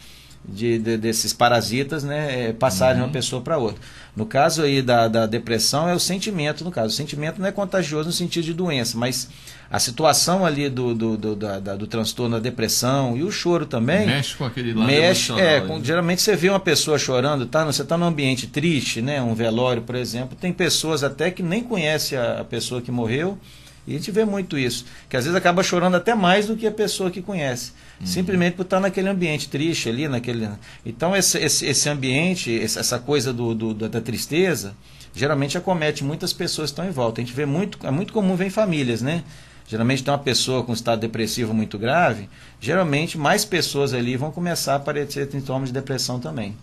de, 0.45 0.77
de, 0.77 0.97
desses 0.97 1.31
parasitas 1.33 2.03
né, 2.03 2.49
é, 2.49 2.53
passarem 2.53 2.95
uhum. 2.95 3.03
de 3.03 3.07
uma 3.07 3.13
pessoa 3.13 3.41
para 3.41 3.57
outra. 3.57 3.81
No 4.15 4.25
caso 4.25 4.61
aí 4.61 4.81
da, 4.81 5.07
da 5.07 5.25
depressão 5.25 5.89
é 5.89 5.93
o 5.93 5.99
sentimento, 5.99 6.63
no 6.63 6.71
caso. 6.71 6.89
O 6.89 6.91
sentimento 6.91 7.39
não 7.39 7.47
é 7.47 7.51
contagioso 7.51 8.07
no 8.07 8.13
sentido 8.13 8.43
de 8.43 8.53
doença, 8.53 8.97
mas 8.97 9.27
a 9.71 9.79
situação 9.79 10.45
ali 10.45 10.69
do, 10.69 10.93
do, 10.93 11.17
do, 11.17 11.35
da, 11.35 11.59
do 11.59 11.87
transtorno 11.87 12.35
da 12.35 12.41
depressão 12.41 13.17
e 13.17 13.23
o 13.23 13.31
choro 13.31 13.65
também. 13.65 14.05
Mexe 14.05 14.35
com 14.35 14.45
aquele 14.45 14.73
lado 14.73 14.85
mexe, 14.85 15.33
é, 15.33 15.61
com, 15.61 15.83
Geralmente 15.83 16.21
você 16.21 16.35
vê 16.35 16.49
uma 16.49 16.59
pessoa 16.59 16.99
chorando, 16.99 17.47
tá, 17.47 17.65
você 17.65 17.81
está 17.81 17.97
num 17.97 18.05
ambiente 18.05 18.45
triste, 18.45 19.01
né, 19.01 19.19
um 19.21 19.33
velório, 19.33 19.81
por 19.81 19.95
exemplo. 19.95 20.37
Tem 20.39 20.53
pessoas 20.53 21.03
até 21.03 21.31
que 21.31 21.41
nem 21.41 21.63
conhecem 21.63 22.17
a, 22.17 22.41
a 22.41 22.43
pessoa 22.43 22.81
que 22.81 22.91
morreu 22.91 23.39
e 23.85 23.93
a 23.93 23.97
gente 23.97 24.11
vê 24.11 24.23
muito 24.23 24.57
isso, 24.57 24.85
que 25.09 25.17
às 25.17 25.25
vezes 25.25 25.37
acaba 25.37 25.61
chorando 25.61 25.95
até 25.95 26.15
mais 26.15 26.47
do 26.47 26.55
que 26.55 26.65
a 26.65 26.71
pessoa 26.71 27.11
que 27.11 27.21
conhece, 27.21 27.73
uhum. 27.99 28.07
simplesmente 28.07 28.55
por 28.55 28.63
estar 28.63 28.79
naquele 28.79 29.09
ambiente 29.09 29.49
triste 29.49 29.89
ali, 29.89 30.07
naquele. 30.07 30.47
Então 30.85 31.15
esse, 31.15 31.37
esse, 31.37 31.65
esse 31.65 31.89
ambiente, 31.89 32.57
essa 32.61 32.97
coisa 32.97 33.33
do, 33.33 33.53
do, 33.53 33.73
da 33.73 33.99
tristeza, 33.99 34.75
geralmente 35.13 35.57
acomete 35.57 36.03
muitas 36.03 36.31
pessoas 36.31 36.69
que 36.69 36.73
estão 36.73 36.87
em 36.87 36.91
volta. 36.91 37.21
A 37.21 37.23
gente 37.23 37.35
vê 37.35 37.45
muito, 37.45 37.77
é 37.85 37.91
muito 37.91 38.13
comum 38.13 38.35
ver 38.35 38.47
em 38.47 38.49
famílias, 38.49 39.01
né? 39.01 39.23
Geralmente 39.67 40.03
tem 40.03 40.13
uma 40.13 40.19
pessoa 40.19 40.63
com 40.63 40.73
estado 40.73 40.99
depressivo 40.99 41.53
muito 41.53 41.77
grave, 41.77 42.29
geralmente 42.59 43.17
mais 43.17 43.45
pessoas 43.45 43.93
ali 43.93 44.17
vão 44.17 44.31
começar 44.31 44.73
a 44.73 44.75
aparecer 44.75 45.29
sintomas 45.31 45.69
de 45.69 45.73
depressão 45.73 46.19
também. 46.19 46.55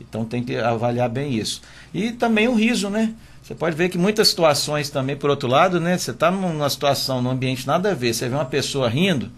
Então 0.00 0.24
tem 0.24 0.42
que 0.42 0.56
avaliar 0.56 1.08
bem 1.08 1.34
isso. 1.34 1.60
E 1.92 2.12
também 2.12 2.48
o 2.48 2.54
riso, 2.54 2.88
né? 2.88 3.14
Você 3.48 3.54
pode 3.54 3.74
ver 3.74 3.88
que 3.88 3.96
muitas 3.96 4.28
situações 4.28 4.90
também, 4.90 5.16
por 5.16 5.30
outro 5.30 5.48
lado, 5.48 5.80
né? 5.80 5.96
Você 5.96 6.10
está 6.10 6.30
numa 6.30 6.68
situação, 6.68 7.22
num 7.22 7.30
ambiente 7.30 7.66
nada 7.66 7.92
a 7.92 7.94
ver, 7.94 8.12
você 8.12 8.28
vê 8.28 8.34
uma 8.34 8.44
pessoa 8.44 8.90
rindo, 8.90 9.30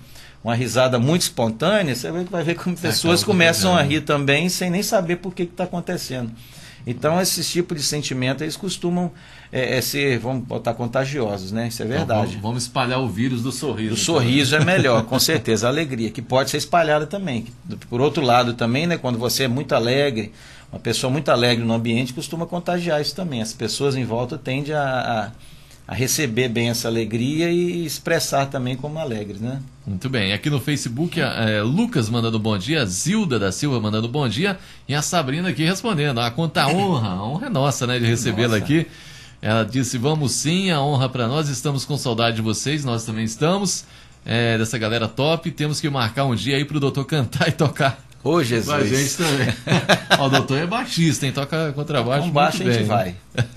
uma 0.43 0.53
risada 0.53 0.99
muito 0.99 1.23
espontânea, 1.23 1.95
você 1.95 2.11
vai 2.11 2.43
ver 2.43 2.57
como 2.57 2.75
é, 2.75 2.79
pessoas 2.81 3.23
começam 3.23 3.77
a 3.77 3.83
rir 3.83 4.01
também 4.01 4.49
sem 4.49 4.69
nem 4.69 4.83
saber 4.83 5.19
por 5.19 5.33
que 5.33 5.45
está 5.45 5.63
acontecendo. 5.63 6.33
Então, 6.87 7.21
esses 7.21 7.51
tipos 7.51 7.77
de 7.77 7.85
sentimento, 7.85 8.43
eles 8.43 8.57
costumam 8.57 9.13
é, 9.53 9.79
é, 9.79 9.81
ser, 9.81 10.19
vamos 10.19 10.45
botar, 10.45 10.75
contagiosos, 10.75 11.53
né? 11.53 11.69
Isso 11.69 11.83
é 11.83 11.87
então, 11.87 11.99
verdade. 11.99 12.31
Então, 12.31 12.43
vamos, 12.43 12.63
espalhar 12.63 13.01
o 13.01 13.09
vírus 13.09 13.43
do 13.43 13.53
sorriso. 13.53 13.91
O 13.91 13.95
então. 13.95 14.05
sorriso 14.05 14.57
é 14.57 14.65
melhor, 14.65 15.05
com 15.05 15.19
certeza. 15.21 15.67
A 15.67 15.71
alegria, 15.71 16.11
que 16.11 16.23
pode 16.23 16.51
ser 16.51 16.57
espalhada 16.57 17.07
também. 17.07 17.47
Por 17.89 18.01
outro 18.01 18.23
lado 18.23 18.55
também, 18.55 18.87
né? 18.87 18.97
Quando 18.97 19.19
você 19.19 19.45
é 19.45 19.49
muito 19.49 19.75
alegre, 19.75 20.33
uma 20.73 20.79
pessoa 20.79 21.11
muito 21.11 21.31
alegre 21.31 21.65
no 21.65 21.75
ambiente 21.75 22.13
costuma 22.13 22.47
contagiar 22.47 23.01
isso 23.01 23.15
também. 23.15 23.43
As 23.43 23.53
pessoas 23.53 23.97
em 23.97 24.05
volta 24.05 24.39
tendem 24.39 24.73
a, 24.73 24.83
a, 24.83 25.31
a 25.91 25.95
receber 25.95 26.49
bem 26.49 26.71
essa 26.71 26.87
alegria 26.87 27.51
e 27.51 27.85
expressar 27.85 28.47
também 28.47 28.77
como 28.77 28.97
alegres, 29.01 29.41
né? 29.41 29.61
Muito 29.85 30.09
bem. 30.09 30.33
Aqui 30.33 30.49
no 30.49 30.61
Facebook, 30.61 31.21
é, 31.21 31.63
Lucas 31.63 32.09
mandando 32.09 32.39
bom 32.39 32.57
dia, 32.57 32.87
Zilda 32.87 33.41
da 33.41 33.51
Silva 33.51 33.81
mandando 33.81 34.07
bom 34.07 34.29
dia 34.29 34.57
e 34.87 34.95
a 34.95 35.03
Sabrina 35.03 35.49
aqui 35.49 35.65
respondendo. 35.65 36.21
A 36.21 36.31
conta 36.31 36.69
honra, 36.69 37.09
a 37.09 37.25
honra 37.25 37.47
é 37.49 37.51
nossa, 37.51 37.89
né, 37.89 37.99
de 37.99 38.07
recebê-la 38.07 38.57
aqui. 38.57 38.87
Ela 39.43 39.65
disse: 39.65 39.99
Vamos 39.99 40.31
sim, 40.31 40.71
a 40.71 40.81
honra 40.81 41.09
para 41.09 41.27
nós, 41.27 41.49
estamos 41.49 41.85
com 41.85 41.99
saudade 41.99 42.37
de 42.37 42.43
vocês, 42.43 42.85
nós 42.85 43.05
também 43.05 43.25
estamos. 43.25 43.85
É, 44.25 44.57
dessa 44.57 44.79
galera 44.79 45.09
top, 45.09 45.51
temos 45.51 45.81
que 45.81 45.91
marcar 45.91 46.25
um 46.25 46.37
dia 46.37 46.55
aí 46.55 46.65
para 46.65 46.77
o 46.77 46.81
doutor 46.81 47.05
cantar 47.05 47.49
e 47.49 47.53
tocar 47.53 48.01
Ô, 48.23 48.43
Jesus. 48.43 48.67
Com 48.67 48.75
a 48.75 48.85
gente 48.85 49.17
também. 49.17 49.55
Ó, 50.19 50.27
o 50.27 50.29
doutor 50.29 50.59
é 50.59 50.67
baixista, 50.67 51.27
hein? 51.27 51.33
Toca 51.33 51.73
contrabaixo. 51.73 52.27
Com 52.27 52.33
baixo 52.33 52.63
a 52.63 52.71
gente 52.71 52.85
vai. 52.85 53.15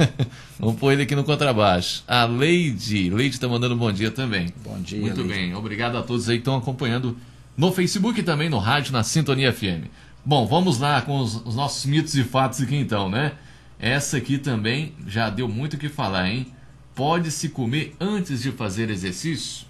Vamos 0.57 0.79
pôr 0.79 0.93
ele 0.93 1.03
aqui 1.03 1.15
no 1.15 1.23
contrabaixo. 1.23 2.03
A 2.07 2.23
Leide. 2.23 3.09
Leide 3.09 3.35
está 3.35 3.47
mandando 3.47 3.75
um 3.75 3.77
bom 3.77 3.91
dia 3.91 4.09
também. 4.09 4.53
Bom 4.63 4.79
dia. 4.79 5.01
Muito 5.01 5.21
Leide. 5.21 5.33
bem. 5.33 5.55
Obrigado 5.55 5.97
a 5.97 6.01
todos 6.01 6.29
aí 6.29 6.37
que 6.37 6.41
estão 6.41 6.55
acompanhando 6.55 7.17
no 7.57 7.73
Facebook 7.73 8.19
e 8.19 8.23
também 8.23 8.49
no 8.49 8.57
rádio, 8.57 8.93
na 8.93 9.03
Sintonia 9.03 9.51
FM. 9.51 9.87
Bom, 10.25 10.47
vamos 10.47 10.79
lá 10.79 11.01
com 11.01 11.19
os, 11.19 11.35
os 11.45 11.55
nossos 11.55 11.85
mitos 11.85 12.15
e 12.15 12.23
fatos 12.23 12.61
aqui 12.61 12.77
então, 12.77 13.09
né? 13.09 13.33
Essa 13.77 14.15
aqui 14.15 14.37
também 14.37 14.93
já 15.05 15.29
deu 15.29 15.49
muito 15.49 15.73
o 15.73 15.77
que 15.77 15.89
falar, 15.89 16.29
hein? 16.29 16.47
Pode-se 16.95 17.49
comer 17.49 17.93
antes 17.99 18.41
de 18.41 18.51
fazer 18.51 18.89
exercício? 18.89 19.65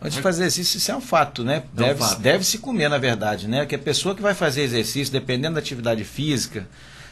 Antes 0.00 0.16
de 0.16 0.22
fazer 0.22 0.44
exercício, 0.44 0.78
isso 0.78 0.90
é 0.90 0.96
um 0.96 1.00
fato, 1.00 1.42
né? 1.44 1.62
É 1.76 1.80
um 1.80 1.86
deve, 1.86 1.98
fato. 2.00 2.20
deve 2.20 2.44
se 2.44 2.58
comer, 2.58 2.88
na 2.88 2.98
verdade, 2.98 3.48
né? 3.48 3.64
Que 3.66 3.74
a 3.74 3.78
pessoa 3.78 4.14
que 4.14 4.22
vai 4.22 4.34
fazer 4.34 4.62
exercício, 4.62 5.12
dependendo 5.12 5.54
da 5.54 5.60
atividade 5.60 6.04
física, 6.04 6.66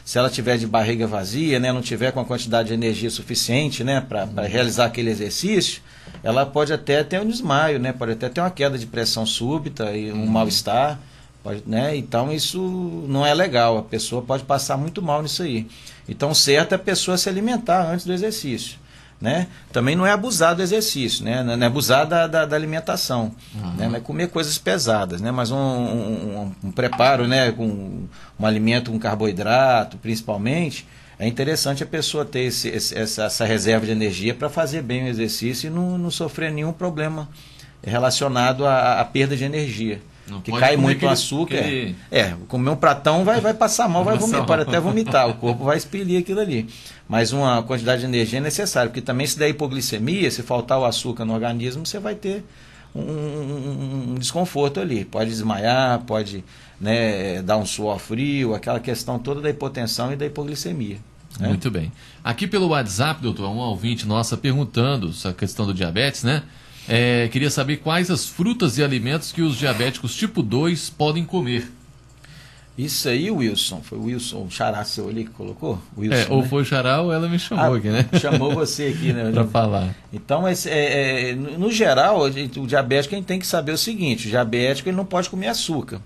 se 0.05 0.17
ela 0.17 0.29
tiver 0.29 0.57
de 0.57 0.67
barriga 0.67 1.07
vazia, 1.07 1.59
né, 1.59 1.71
não 1.71 1.81
tiver 1.81 2.11
com 2.11 2.19
a 2.19 2.25
quantidade 2.25 2.67
de 2.67 2.73
energia 2.73 3.09
suficiente, 3.09 3.85
né, 3.85 4.01
para 4.01 4.45
realizar 4.45 4.85
aquele 4.85 5.09
exercício, 5.09 5.81
ela 6.21 6.45
pode 6.45 6.73
até 6.73 7.03
ter 7.03 7.21
um 7.21 7.27
desmaio, 7.27 7.79
né? 7.79 7.91
Pode 7.91 8.13
até 8.13 8.29
ter 8.29 8.41
uma 8.41 8.49
queda 8.49 8.77
de 8.77 8.85
pressão 8.85 9.25
súbita 9.25 9.91
e 9.91 10.11
um 10.11 10.25
mal-estar, 10.25 10.99
pode, 11.43 11.63
né? 11.65 11.95
Então 11.95 12.31
isso 12.31 13.05
não 13.07 13.25
é 13.25 13.33
legal. 13.33 13.77
A 13.77 13.83
pessoa 13.83 14.21
pode 14.21 14.43
passar 14.43 14.77
muito 14.77 15.01
mal 15.01 15.21
nisso 15.21 15.43
aí. 15.43 15.67
Então, 16.07 16.31
o 16.31 16.35
certo 16.35 16.73
é 16.73 16.75
a 16.75 16.79
pessoa 16.79 17.17
se 17.17 17.29
alimentar 17.29 17.89
antes 17.89 18.05
do 18.05 18.13
exercício. 18.13 18.77
Né? 19.21 19.47
Também 19.71 19.95
não 19.95 20.05
é 20.05 20.11
abusar 20.11 20.53
do 20.53 20.61
exercício, 20.61 21.23
né? 21.23 21.41
não 21.43 21.53
é 21.53 21.65
abusar 21.65 22.05
da, 22.05 22.27
da, 22.27 22.45
da 22.45 22.55
alimentação, 22.57 23.33
né? 23.77 23.87
não 23.87 23.95
é 23.95 23.99
comer 24.01 24.27
coisas 24.27 24.57
pesadas, 24.57 25.21
né? 25.21 25.31
mas 25.31 25.49
um, 25.49 25.55
um, 25.55 26.39
um, 26.61 26.67
um 26.67 26.71
preparo 26.71 27.25
né? 27.25 27.49
com 27.53 28.05
um 28.37 28.45
alimento 28.45 28.91
com 28.91 28.99
carboidrato, 28.99 29.97
principalmente, 29.97 30.85
é 31.17 31.25
interessante 31.25 31.83
a 31.83 31.85
pessoa 31.85 32.25
ter 32.25 32.41
esse, 32.41 32.67
esse, 32.67 32.97
essa, 32.97 33.23
essa 33.23 33.45
reserva 33.45 33.85
de 33.85 33.93
energia 33.93 34.33
para 34.33 34.49
fazer 34.49 34.81
bem 34.81 35.05
o 35.05 35.07
exercício 35.07 35.67
e 35.67 35.69
não, 35.69 35.97
não 35.97 36.11
sofrer 36.11 36.51
nenhum 36.51 36.73
problema 36.73 37.29
relacionado 37.81 38.65
à, 38.65 38.99
à 38.99 39.05
perda 39.05 39.37
de 39.37 39.43
energia. 39.43 40.01
Não 40.27 40.39
que 40.41 40.51
cai 40.51 40.77
muito 40.77 40.97
aquele- 40.97 41.11
açúcar. 41.11 41.59
aquele- 41.59 41.95
É, 42.11 42.33
comer 42.47 42.69
um 42.69 42.75
pratão 42.75 43.23
vai, 43.25 43.41
vai 43.41 43.53
passar 43.53 43.89
mal, 43.89 44.03
vai 44.03 44.17
vomitar, 44.17 44.45
pode 44.45 44.61
até 44.61 44.79
vomitar, 44.79 45.29
o 45.29 45.33
corpo 45.35 45.63
vai 45.65 45.77
expelir 45.77 46.19
aquilo 46.19 46.39
ali. 46.39 46.67
Mas 47.09 47.33
uma 47.33 47.61
quantidade 47.63 48.01
de 48.01 48.07
energia 48.07 48.39
é 48.39 48.41
necessária, 48.41 48.89
porque 48.89 49.01
também 49.01 49.27
se 49.27 49.37
der 49.37 49.49
hipoglicemia, 49.49 50.31
se 50.31 50.41
faltar 50.41 50.79
o 50.79 50.85
açúcar 50.85 51.25
no 51.25 51.33
organismo, 51.33 51.85
você 51.85 51.99
vai 51.99 52.15
ter 52.15 52.43
um, 52.95 53.01
um- 53.01 54.05
um 54.11 54.15
desconforto 54.15 54.79
ali. 54.79 55.03
Pode 55.03 55.29
desmaiar, 55.29 55.99
pode 56.01 56.43
né, 56.79 57.41
dar 57.41 57.57
um 57.57 57.65
suor 57.65 57.97
frio, 57.99 58.53
aquela 58.53 58.79
questão 58.79 59.17
toda 59.19 59.41
da 59.41 59.49
hipotensão 59.49 60.11
e 60.13 60.15
da 60.15 60.25
hipoglicemia. 60.25 60.97
né? 61.39 61.47
Muito 61.47 61.71
bem. 61.71 61.91
Aqui 62.23 62.45
pelo 62.47 62.67
WhatsApp, 62.67 63.19
doutor, 63.21 63.49
um 63.49 63.57
ouvinte 63.57 64.05
nossa 64.07 64.37
perguntando 64.37 65.09
essa 65.09 65.33
questão 65.33 65.65
do 65.65 65.73
diabetes, 65.73 66.23
né? 66.23 66.43
É, 66.87 67.27
queria 67.31 67.49
saber 67.49 67.77
quais 67.77 68.11
as 68.11 68.27
frutas 68.27 68.77
e 68.77 68.83
alimentos 68.83 69.31
que 69.31 69.41
os 69.41 69.55
diabéticos 69.57 70.15
tipo 70.15 70.41
2 70.43 70.89
podem 70.89 71.23
comer. 71.23 71.71
Isso 72.75 73.07
aí, 73.07 73.29
Wilson, 73.29 73.81
foi 73.83 73.99
o 73.99 74.05
Wilson, 74.05 74.45
o 74.45 74.49
xará 74.49 74.83
seu 74.83 75.07
ali 75.07 75.25
que 75.25 75.29
colocou? 75.29 75.79
Wilson, 75.95 76.15
É, 76.15 76.27
ou 76.33 76.41
né? 76.41 76.47
foi 76.47 76.63
o 76.63 76.65
Xará 76.65 77.01
ou 77.01 77.13
ela 77.13 77.29
me 77.29 77.37
chamou 77.37 77.63
Ah, 77.63 77.77
aqui, 77.77 77.87
né? 77.87 78.09
Chamou 78.19 78.51
você 78.51 78.85
aqui, 78.87 79.13
né? 79.13 79.29
Pra 79.31 79.45
falar. 79.45 79.95
Então, 80.11 80.49
esse, 80.49 80.69
é, 80.71 81.29
é, 81.29 81.35
no 81.35 81.71
geral, 81.71 82.21
o 82.23 82.65
diabético 82.67 83.13
a 83.13 83.17
gente 83.19 83.27
tem 83.27 83.37
que 83.39 83.45
saber 83.45 83.73
o 83.73 83.77
seguinte: 83.77 84.25
o 84.25 84.29
diabético 84.31 84.89
ele 84.89 84.97
não 84.97 85.05
pode 85.05 85.29
comer 85.29 85.49
açúcar. 85.49 86.01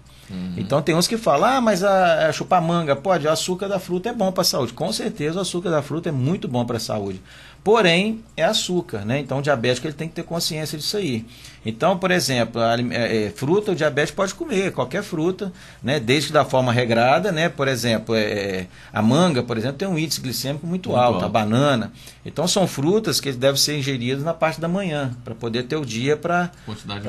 Então, 0.57 0.81
tem 0.81 0.93
uns 0.95 1.07
que 1.07 1.17
falam, 1.17 1.49
ah, 1.49 1.61
mas 1.61 1.83
a, 1.83 2.27
a 2.27 2.31
chupar 2.31 2.61
manga, 2.61 2.95
pode, 2.95 3.25
o 3.27 3.31
açúcar 3.31 3.67
da 3.67 3.79
fruta 3.79 4.09
é 4.09 4.13
bom 4.13 4.31
para 4.31 4.41
a 4.41 4.45
saúde. 4.45 4.73
Com 4.73 4.91
certeza, 4.91 5.39
o 5.39 5.41
açúcar 5.41 5.69
da 5.69 5.81
fruta 5.81 6.09
é 6.09 6.11
muito 6.11 6.47
bom 6.47 6.65
para 6.65 6.77
a 6.77 6.79
saúde. 6.79 7.21
Porém, 7.63 8.23
é 8.37 8.45
açúcar, 8.45 9.03
né? 9.03 9.19
Então, 9.19 9.39
o 9.39 9.41
diabético 9.41 9.87
ele 9.87 9.93
tem 9.93 10.07
que 10.07 10.15
ter 10.15 10.23
consciência 10.23 10.77
disso 10.77 10.95
aí. 10.95 11.25
Então, 11.65 11.97
por 11.97 12.11
exemplo, 12.11 12.61
a 12.61 12.77
é, 12.79 13.25
é, 13.25 13.29
fruta, 13.29 13.73
o 13.73 13.75
diabético 13.75 14.15
pode 14.15 14.33
comer, 14.33 14.71
qualquer 14.71 15.03
fruta, 15.03 15.51
né? 15.83 15.99
Desde 15.99 16.27
que 16.27 16.33
da 16.33 16.45
forma 16.45 16.71
regrada, 16.71 17.29
né? 17.29 17.49
Por 17.49 17.67
exemplo, 17.67 18.15
é, 18.15 18.21
é, 18.21 18.67
a 18.93 19.01
manga, 19.01 19.43
por 19.43 19.57
exemplo, 19.57 19.77
tem 19.77 19.87
um 19.87 19.97
índice 19.97 20.21
glicêmico 20.21 20.65
muito, 20.65 20.89
Muito 20.89 21.01
alto, 21.01 21.15
alto. 21.15 21.25
a 21.25 21.29
banana. 21.29 21.91
Então, 22.25 22.47
são 22.47 22.65
frutas 22.67 23.19
que 23.19 23.33
devem 23.33 23.57
ser 23.57 23.77
ingeridas 23.77 24.23
na 24.23 24.33
parte 24.33 24.61
da 24.61 24.69
manhã, 24.69 25.11
para 25.25 25.35
poder 25.35 25.63
ter 25.63 25.75
o 25.75 25.85
dia 25.85 26.15
para 26.15 26.51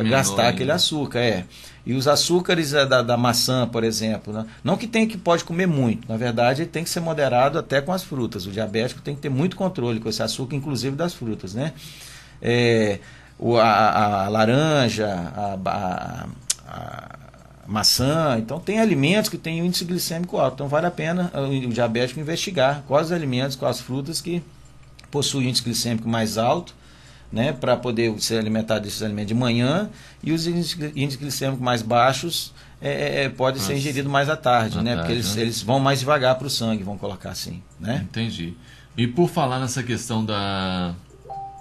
gastar 0.09 0.43
ainda. 0.43 0.55
aquele 0.55 0.73
açúcar, 0.73 1.21
é. 1.21 1.45
E 1.89 1.95
os 1.95 2.07
açúcares 2.07 2.75
eh, 2.75 2.85
da, 2.85 3.01
da 3.03 3.17
maçã, 3.17 3.67
por 3.67 3.83
exemplo, 3.83 4.31
né? 4.31 4.47
não 4.63 4.77
que 4.77 4.87
tem 4.87 5.09
que 5.09 5.17
pode 5.17 5.43
comer 5.43 5.67
muito, 5.67 6.07
na 6.07 6.19
verdade 6.19 6.67
tem 6.67 6.85
que 6.85 6.91
ser 6.91 7.01
moderado 7.01 7.59
até 7.59 7.81
com 7.81 7.93
as 7.95 8.05
frutas. 8.05 8.47
O 8.47 8.51
diabético 8.53 9.01
tem 9.01 9.15
que 9.17 9.23
ter 9.23 9.31
muito 9.31 9.57
controle 9.57 9.99
com 9.99 10.09
esse 10.11 10.23
açúcar, 10.23 10.55
inclusive 10.55 10.95
das 10.95 11.15
frutas, 11.15 11.55
né? 11.55 11.73
É, 12.43 12.99
o, 13.39 13.57
a, 13.57 14.25
a- 14.25 14.29
laranja, 14.29 15.09
a, 15.09 15.59
a- 15.67 16.27
a 16.69 17.19
maçã, 17.67 18.37
então 18.39 18.61
tem 18.61 18.81
alimentos 18.81 19.31
que 19.31 19.39
têm 19.39 19.59
índice 19.61 19.85
glicêmico 19.85 20.37
alto, 20.39 20.55
então 20.55 20.69
vale 20.69 20.87
a 20.87 20.91
pena 20.91 21.31
o, 21.35 21.69
o 21.69 21.73
diabético 21.73 22.21
investigar 22.21 22.83
quais 22.87 23.07
os 23.07 23.13
alimentos, 23.13 23.57
quais 23.57 23.77
as 23.77 23.83
frutas 23.83 24.21
que 24.21 24.43
possuem 25.11 25.49
índice 25.49 25.65
glicêmico 25.65 26.09
mais 26.09 26.39
alto 26.39 26.75
né, 27.31 27.53
para 27.53 27.77
poder 27.77 28.19
se 28.21 28.37
alimentar 28.37 28.79
desses 28.79 29.03
alimentos 29.03 29.29
de 29.29 29.35
manhã 29.35 29.91
e 30.23 30.33
os 30.33 30.47
índices 30.47 30.75
gli- 30.75 30.93
índices 30.97 31.21
glicêmicos 31.21 31.63
mais 31.63 31.83
baixos 31.83 32.53
é, 32.81 33.25
é, 33.25 33.29
pode 33.29 33.59
ser 33.59 33.73
Nossa. 33.73 33.75
ingerido 33.75 34.09
mais 34.09 34.29
à 34.29 34.37
tarde, 34.37 34.79
À 34.79 34.83
né, 34.83 34.91
tarde, 34.95 35.03
porque 35.03 35.13
eles, 35.15 35.35
né? 35.37 35.43
eles 35.43 35.63
vão 35.63 35.79
mais 35.81 35.99
devagar 36.01 36.37
para 36.37 36.47
o 36.47 36.51
sangue, 36.51 36.83
vamos 36.85 37.01
colocar 37.01 37.31
assim, 37.31 37.63
né? 37.79 38.07
Entendi. 38.09 38.55
E 38.97 39.07
por 39.07 39.29
falar 39.29 39.59
nessa 39.61 39.83
questão 39.83 40.25
da, 40.25 40.95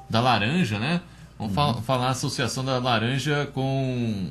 da 0.10 0.22
laranja, 0.22 0.80
né? 0.80 1.02
Vamos 1.40 1.56
Uhum. 1.58 1.74
fa- 1.76 1.82
falar 1.82 2.08
a 2.08 2.12
associação 2.12 2.64
da 2.64 2.78
laranja 2.80 3.48
com 3.54 4.30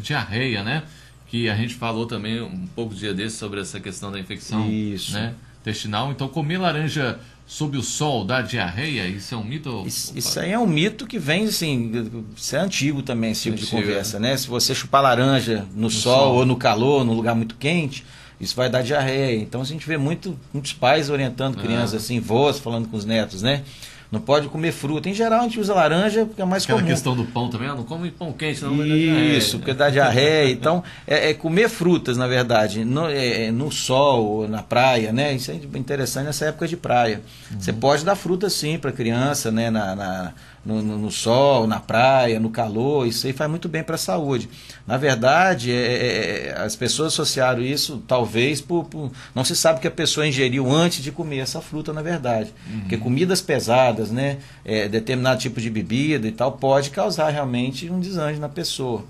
diarreia, 0.00 0.62
né? 0.62 0.82
Que 1.26 1.48
a 1.50 1.54
gente 1.54 1.74
falou 1.74 2.06
também 2.06 2.40
um 2.40 2.66
pouco 2.68 2.94
dia 2.94 3.12
desse 3.12 3.36
sobre 3.36 3.60
essa 3.60 3.78
questão 3.80 4.10
da 4.10 4.18
infecção 4.18 4.70
Isso. 4.70 5.12
né? 5.14 5.34
intestinal. 5.60 6.10
Então, 6.10 6.28
comer 6.28 6.56
laranja 6.58 7.18
sob 7.48 7.78
o 7.78 7.82
sol 7.82 8.24
dá 8.26 8.42
diarreia? 8.42 9.08
Isso 9.08 9.34
é 9.34 9.38
um 9.38 9.42
mito? 9.42 9.70
ou- 9.70 9.86
Isso, 9.86 10.12
isso 10.14 10.38
aí 10.38 10.52
é 10.52 10.58
um 10.58 10.66
mito 10.66 11.06
que 11.06 11.18
vem 11.18 11.44
assim, 11.46 11.90
isso 12.36 12.54
é 12.54 12.58
antigo 12.60 13.00
também 13.02 13.30
esse 13.32 13.44
tipo 13.44 13.56
de 13.56 13.62
Antigo, 13.64 13.80
conversa, 13.82 14.20
né? 14.20 14.36
Se 14.36 14.46
você 14.46 14.74
chupar 14.74 15.02
laranja 15.02 15.66
no, 15.74 15.88
sol, 15.90 16.18
sol. 16.26 16.34
ou 16.36 16.44
no 16.46 16.56
calor, 16.56 17.04
num 17.06 17.14
lugar 17.14 17.34
muito 17.34 17.54
quente, 17.56 18.04
isso 18.38 18.54
vai 18.54 18.68
dar 18.68 18.82
diarreia. 18.82 19.40
Então 19.40 19.62
a 19.62 19.64
gente 19.64 19.86
vê 19.88 19.96
muito, 19.96 20.38
muitos 20.52 20.72
pais 20.74 21.08
orientando 21.08 21.58
Ah. 21.58 21.62
crianças 21.62 22.02
assim, 22.04 22.20
vós 22.20 22.58
falando 22.58 22.86
com 22.86 22.96
os 22.96 23.04
netos, 23.06 23.40
né? 23.42 23.62
Não 24.10 24.20
pode 24.20 24.48
comer 24.48 24.72
fruta. 24.72 25.08
Em 25.08 25.12
geral 25.12 25.40
a 25.40 25.42
gente 25.42 25.60
usa 25.60 25.74
laranja 25.74 26.24
porque 26.24 26.40
é 26.40 26.44
mais 26.44 26.64
Aquela 26.64 26.78
comum. 26.80 26.90
questão 26.90 27.14
do 27.14 27.24
pão 27.24 27.50
também, 27.50 27.68
ah, 27.68 27.74
não 27.74 27.84
come 27.84 28.10
pão 28.10 28.32
quente, 28.32 28.64
não. 28.64 28.82
Isso, 28.86 29.58
porque 29.58 29.74
dá 29.74 29.90
diarreia. 29.90 30.48
Então, 30.58 30.82
é, 31.06 31.30
é 31.30 31.34
comer 31.34 31.68
frutas, 31.68 32.16
na 32.16 32.26
verdade, 32.26 32.84
no, 32.84 33.06
é, 33.08 33.50
no 33.52 33.70
sol, 33.70 34.48
na 34.48 34.62
praia, 34.62 35.12
né? 35.12 35.34
Isso 35.34 35.50
é 35.50 35.54
interessante 35.78 36.24
nessa 36.26 36.46
época 36.46 36.66
de 36.66 36.76
praia. 36.76 37.20
Você 37.58 37.72
pode 37.72 38.04
dar 38.04 38.14
fruta 38.16 38.48
sim 38.48 38.78
para 38.78 38.90
criança, 38.92 39.50
né? 39.50 39.68
Na, 39.70 39.94
na- 39.94 40.32
no, 40.64 40.82
no- 40.82 40.98
no 40.98 41.10
sol, 41.10 41.66
na 41.66 41.80
praia, 41.80 42.38
no 42.40 42.50
calor, 42.50 43.06
isso 43.06 43.26
aí 43.26 43.32
faz 43.32 43.48
muito 43.50 43.68
bem 43.68 43.82
para 43.82 43.94
a 43.94 43.98
saúde. 43.98 44.48
Na 44.86 44.96
verdade, 44.96 45.72
é- 45.72 46.54
é- 46.56 46.60
as 46.62 46.76
pessoas 46.76 47.12
associaram 47.12 47.62
isso, 47.62 48.02
talvez, 48.06 48.60
por, 48.60 48.84
por- 48.84 49.10
Não 49.34 49.44
se 49.44 49.54
sabe 49.56 49.78
o 49.78 49.80
que 49.80 49.88
a 49.88 49.90
pessoa 49.90 50.26
ingeriu 50.26 50.70
antes 50.70 51.02
de 51.02 51.10
comer 51.12 51.38
essa 51.38 51.60
fruta, 51.60 51.92
na 51.92 52.02
verdade. 52.02 52.52
Porque 52.80 52.96
comidas 52.96 53.40
pesadas, 53.40 54.10
né? 54.10 54.38
é, 54.64 54.88
determinado 54.88 55.40
tipo 55.40 55.60
de 55.60 55.70
bebida 55.70 56.28
e 56.28 56.32
tal, 56.32 56.52
pode 56.52 56.90
causar 56.90 57.30
realmente 57.30 57.88
um 57.90 57.98
desânimo 58.00 58.40
na 58.40 58.48
pessoa. 58.48 59.04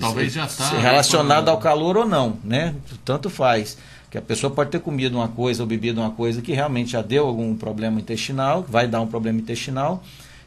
Talvez 0.00 0.32
Se- 0.32 0.38
já 0.38 0.42
tá 0.46 0.48
se 0.48 0.74
aí 0.76 0.80
relacionado 0.80 1.48
ao 1.50 1.58
calor 1.58 1.98
ou 1.98 2.06
não, 2.06 2.38
né? 2.42 2.74
Tanto 3.04 3.28
faz. 3.28 3.76
Que 4.10 4.16
a 4.18 4.22
pessoa 4.22 4.50
pode 4.50 4.70
ter 4.70 4.80
comido 4.80 5.14
uma 5.16 5.28
coisa 5.28 5.62
ou 5.62 5.66
bebido 5.66 6.00
uma 6.00 6.10
coisa 6.10 6.40
que 6.40 6.52
realmente 6.52 6.92
já 6.92 7.02
deu 7.02 7.26
algum 7.26 7.54
problema 7.54 7.98
intestinal, 8.00 8.64
vai 8.66 8.86
dar 8.86 9.00
um 9.02 9.06
problema 9.06 9.38
intestinal, 9.38 10.02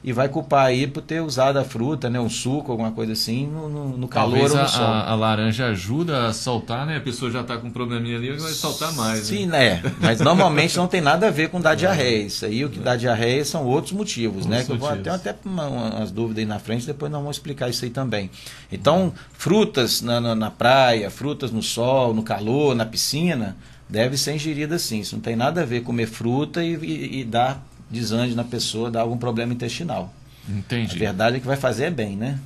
e 0.07 0.13
vai 0.13 0.29
culpar 0.29 0.67
aí 0.67 0.85
por 0.85 1.01
ter 1.01 1.19
usado 1.19 1.57
a 1.57 1.63
fruta, 1.63 2.09
né? 2.11 2.19
Um 2.19 2.29
suco, 2.29 2.71
alguma 2.71 2.91
coisa 2.91 3.13
assim, 3.13 3.47
no, 3.47 3.67
no- 3.67 3.97
no 3.97 4.07
calor 4.07 4.33
Talvez 4.49 4.51
ou 4.53 4.59
a, 4.59 4.61
no 4.63 4.69
sol. 4.69 4.83
a- 4.85 5.09
a 5.09 5.15
laranja 5.15 5.65
ajuda 5.65 6.27
a 6.27 6.33
soltar, 6.33 6.85
né? 6.85 6.97
A 6.97 7.01
pessoa 7.01 7.31
já 7.31 7.41
está 7.41 7.57
com 7.57 7.67
um 7.67 7.71
probleminha 7.71 8.15
ali, 8.15 8.31
vai 8.37 8.51
soltar 8.51 8.93
mais. 8.93 9.25
Sim, 9.25 9.47
né? 9.47 9.81
né? 9.83 9.95
Mas 9.99 10.19
normalmente 10.21 10.77
não 10.77 10.87
tem 10.87 11.01
nada 11.01 11.27
a 11.27 11.31
ver 11.31 11.49
com 11.49 11.59
dar 11.59 11.73
diarreia. 11.73 12.27
Isso 12.27 12.45
aí, 12.45 12.63
o 12.63 12.69
que 12.69 12.77
dá 12.79 12.95
diarreia 12.95 13.43
são 13.43 13.65
outros 13.65 13.93
motivos, 13.93 14.45
né? 14.45 14.59
Outros 14.59 14.65
Que 14.67 14.71
eu 14.73 14.77
vou 14.77 14.89
motivos. 14.89 15.13
até, 15.19 15.29
até 15.31 15.39
uma- 15.49 15.67
umas 15.67 16.11
dúvidas 16.11 16.37
aí 16.43 16.45
na 16.45 16.59
frente, 16.59 16.85
depois 16.85 17.11
nós 17.11 17.19
vamos 17.21 17.37
explicar 17.37 17.67
isso 17.69 17.83
aí 17.83 17.89
também. 17.89 18.29
Então, 18.71 19.11
frutas 19.33 20.01
na, 20.03 20.21
na, 20.21 20.35
na 20.35 20.51
praia, 20.51 21.09
frutas 21.09 21.51
no 21.51 21.63
sol, 21.63 22.13
no 22.13 22.21
calor, 22.21 22.75
na 22.75 22.85
piscina, 22.85 23.57
deve 23.89 24.17
ser 24.17 24.35
ingerida 24.35 24.77
sim. 24.77 24.99
Isso 24.99 25.15
não 25.15 25.21
tem 25.21 25.35
nada 25.35 25.61
a 25.61 25.65
ver 25.65 25.79
com 25.79 25.87
comer 25.87 26.05
fruta 26.07 26.63
e, 26.63 26.75
e, 26.75 27.19
e 27.21 27.23
dar 27.23 27.63
desânimo 27.89 28.35
na 28.35 28.43
pessoa, 28.43 28.91
dar 28.91 29.01
algum 29.01 29.17
problema 29.17 29.53
intestinal. 29.53 30.13
A 30.47 30.51
Entendi. 30.51 30.97
verdade 30.97 31.37
é 31.37 31.39
que 31.39 31.47
vai 31.47 31.57
fazer 31.57 31.91
bem, 31.91 32.15
né? 32.15 32.39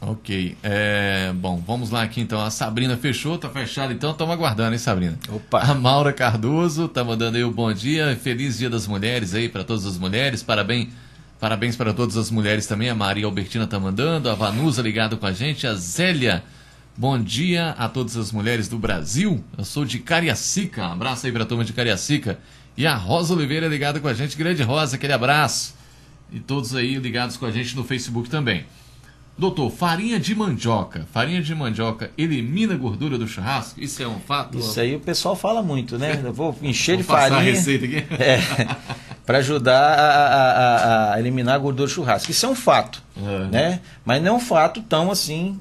Ok. 0.00 0.56
É, 0.62 1.32
bom, 1.34 1.62
vamos 1.66 1.90
lá 1.90 2.02
aqui 2.02 2.20
então. 2.20 2.40
A 2.40 2.50
Sabrina 2.50 2.96
fechou, 2.96 3.36
tá 3.36 3.48
fechado 3.48 3.92
então, 3.92 4.12
estamos 4.12 4.32
aguardando, 4.32 4.72
hein, 4.72 4.78
Sabrina? 4.78 5.18
Opa! 5.28 5.60
A 5.60 5.74
Maura 5.74 6.12
Cardoso 6.12 6.86
tá 6.86 7.02
mandando 7.02 7.36
aí 7.36 7.44
o 7.44 7.48
um 7.48 7.52
bom 7.52 7.72
dia. 7.72 8.16
Feliz 8.20 8.58
Dia 8.58 8.70
das 8.70 8.86
Mulheres 8.86 9.34
aí 9.34 9.48
para 9.48 9.64
todas 9.64 9.84
as 9.86 9.98
mulheres. 9.98 10.42
Parabéns. 10.42 10.88
Parabéns 11.40 11.76
para 11.76 11.92
todas 11.92 12.16
as 12.16 12.30
mulheres 12.30 12.66
também. 12.66 12.88
A 12.88 12.94
Maria 12.94 13.24
Albertina 13.24 13.66
tá 13.66 13.78
mandando. 13.78 14.28
A 14.28 14.34
Vanusa 14.34 14.82
ligado 14.82 15.16
com 15.16 15.26
a 15.26 15.32
gente. 15.32 15.66
A 15.66 15.74
Zélia. 15.74 16.42
Bom 16.96 17.16
dia 17.16 17.70
a 17.78 17.88
todas 17.88 18.16
as 18.16 18.32
mulheres 18.32 18.68
do 18.68 18.76
Brasil. 18.76 19.42
Eu 19.56 19.64
sou 19.64 19.84
de 19.84 20.00
Cariacica. 20.00 20.82
Um 20.82 20.92
abraço 20.92 21.26
aí 21.26 21.32
para 21.32 21.44
a 21.44 21.46
turma 21.46 21.64
de 21.64 21.72
Cariacica. 21.72 22.38
E 22.78 22.86
a 22.86 22.94
Rosa 22.94 23.34
Oliveira 23.34 23.66
ligada 23.66 23.98
com 23.98 24.06
a 24.06 24.14
gente. 24.14 24.36
Grande 24.36 24.62
Rosa, 24.62 24.94
aquele 24.94 25.12
abraço. 25.12 25.74
E 26.30 26.38
todos 26.38 26.76
aí 26.76 26.94
ligados 26.94 27.36
com 27.36 27.44
a 27.44 27.50
gente 27.50 27.74
no 27.74 27.82
Facebook 27.82 28.30
também. 28.30 28.66
Doutor, 29.36 29.68
farinha 29.68 30.20
de 30.20 30.32
mandioca. 30.32 31.04
Farinha 31.12 31.42
de 31.42 31.52
mandioca 31.56 32.12
elimina 32.16 32.74
a 32.74 32.76
gordura 32.76 33.18
do 33.18 33.26
churrasco? 33.26 33.80
Isso 33.80 34.00
é 34.00 34.06
um 34.06 34.20
fato? 34.20 34.56
Isso 34.56 34.78
aí 34.78 34.94
o 34.94 35.00
pessoal 35.00 35.34
fala 35.34 35.60
muito, 35.60 35.98
né? 35.98 36.20
Eu 36.24 36.32
vou 36.32 36.56
encher 36.62 36.92
vou 36.92 36.98
de 36.98 37.02
farinha. 37.02 37.40
A 37.40 37.42
receita 37.42 37.84
aqui. 37.84 38.04
É, 38.22 38.38
para 39.26 39.38
ajudar 39.38 39.98
a, 39.98 40.06
a, 40.06 41.14
a, 41.14 41.18
eliminar 41.18 41.56
a 41.56 41.58
gordura 41.58 41.88
do 41.88 41.92
churrasco. 41.92 42.30
Isso 42.30 42.46
é 42.46 42.48
um 42.48 42.54
fato, 42.54 43.02
é. 43.16 43.44
né? 43.46 43.80
Mas 44.04 44.22
não 44.22 44.34
é 44.34 44.36
um 44.36 44.40
fato 44.40 44.80
tão 44.82 45.10
assim 45.10 45.60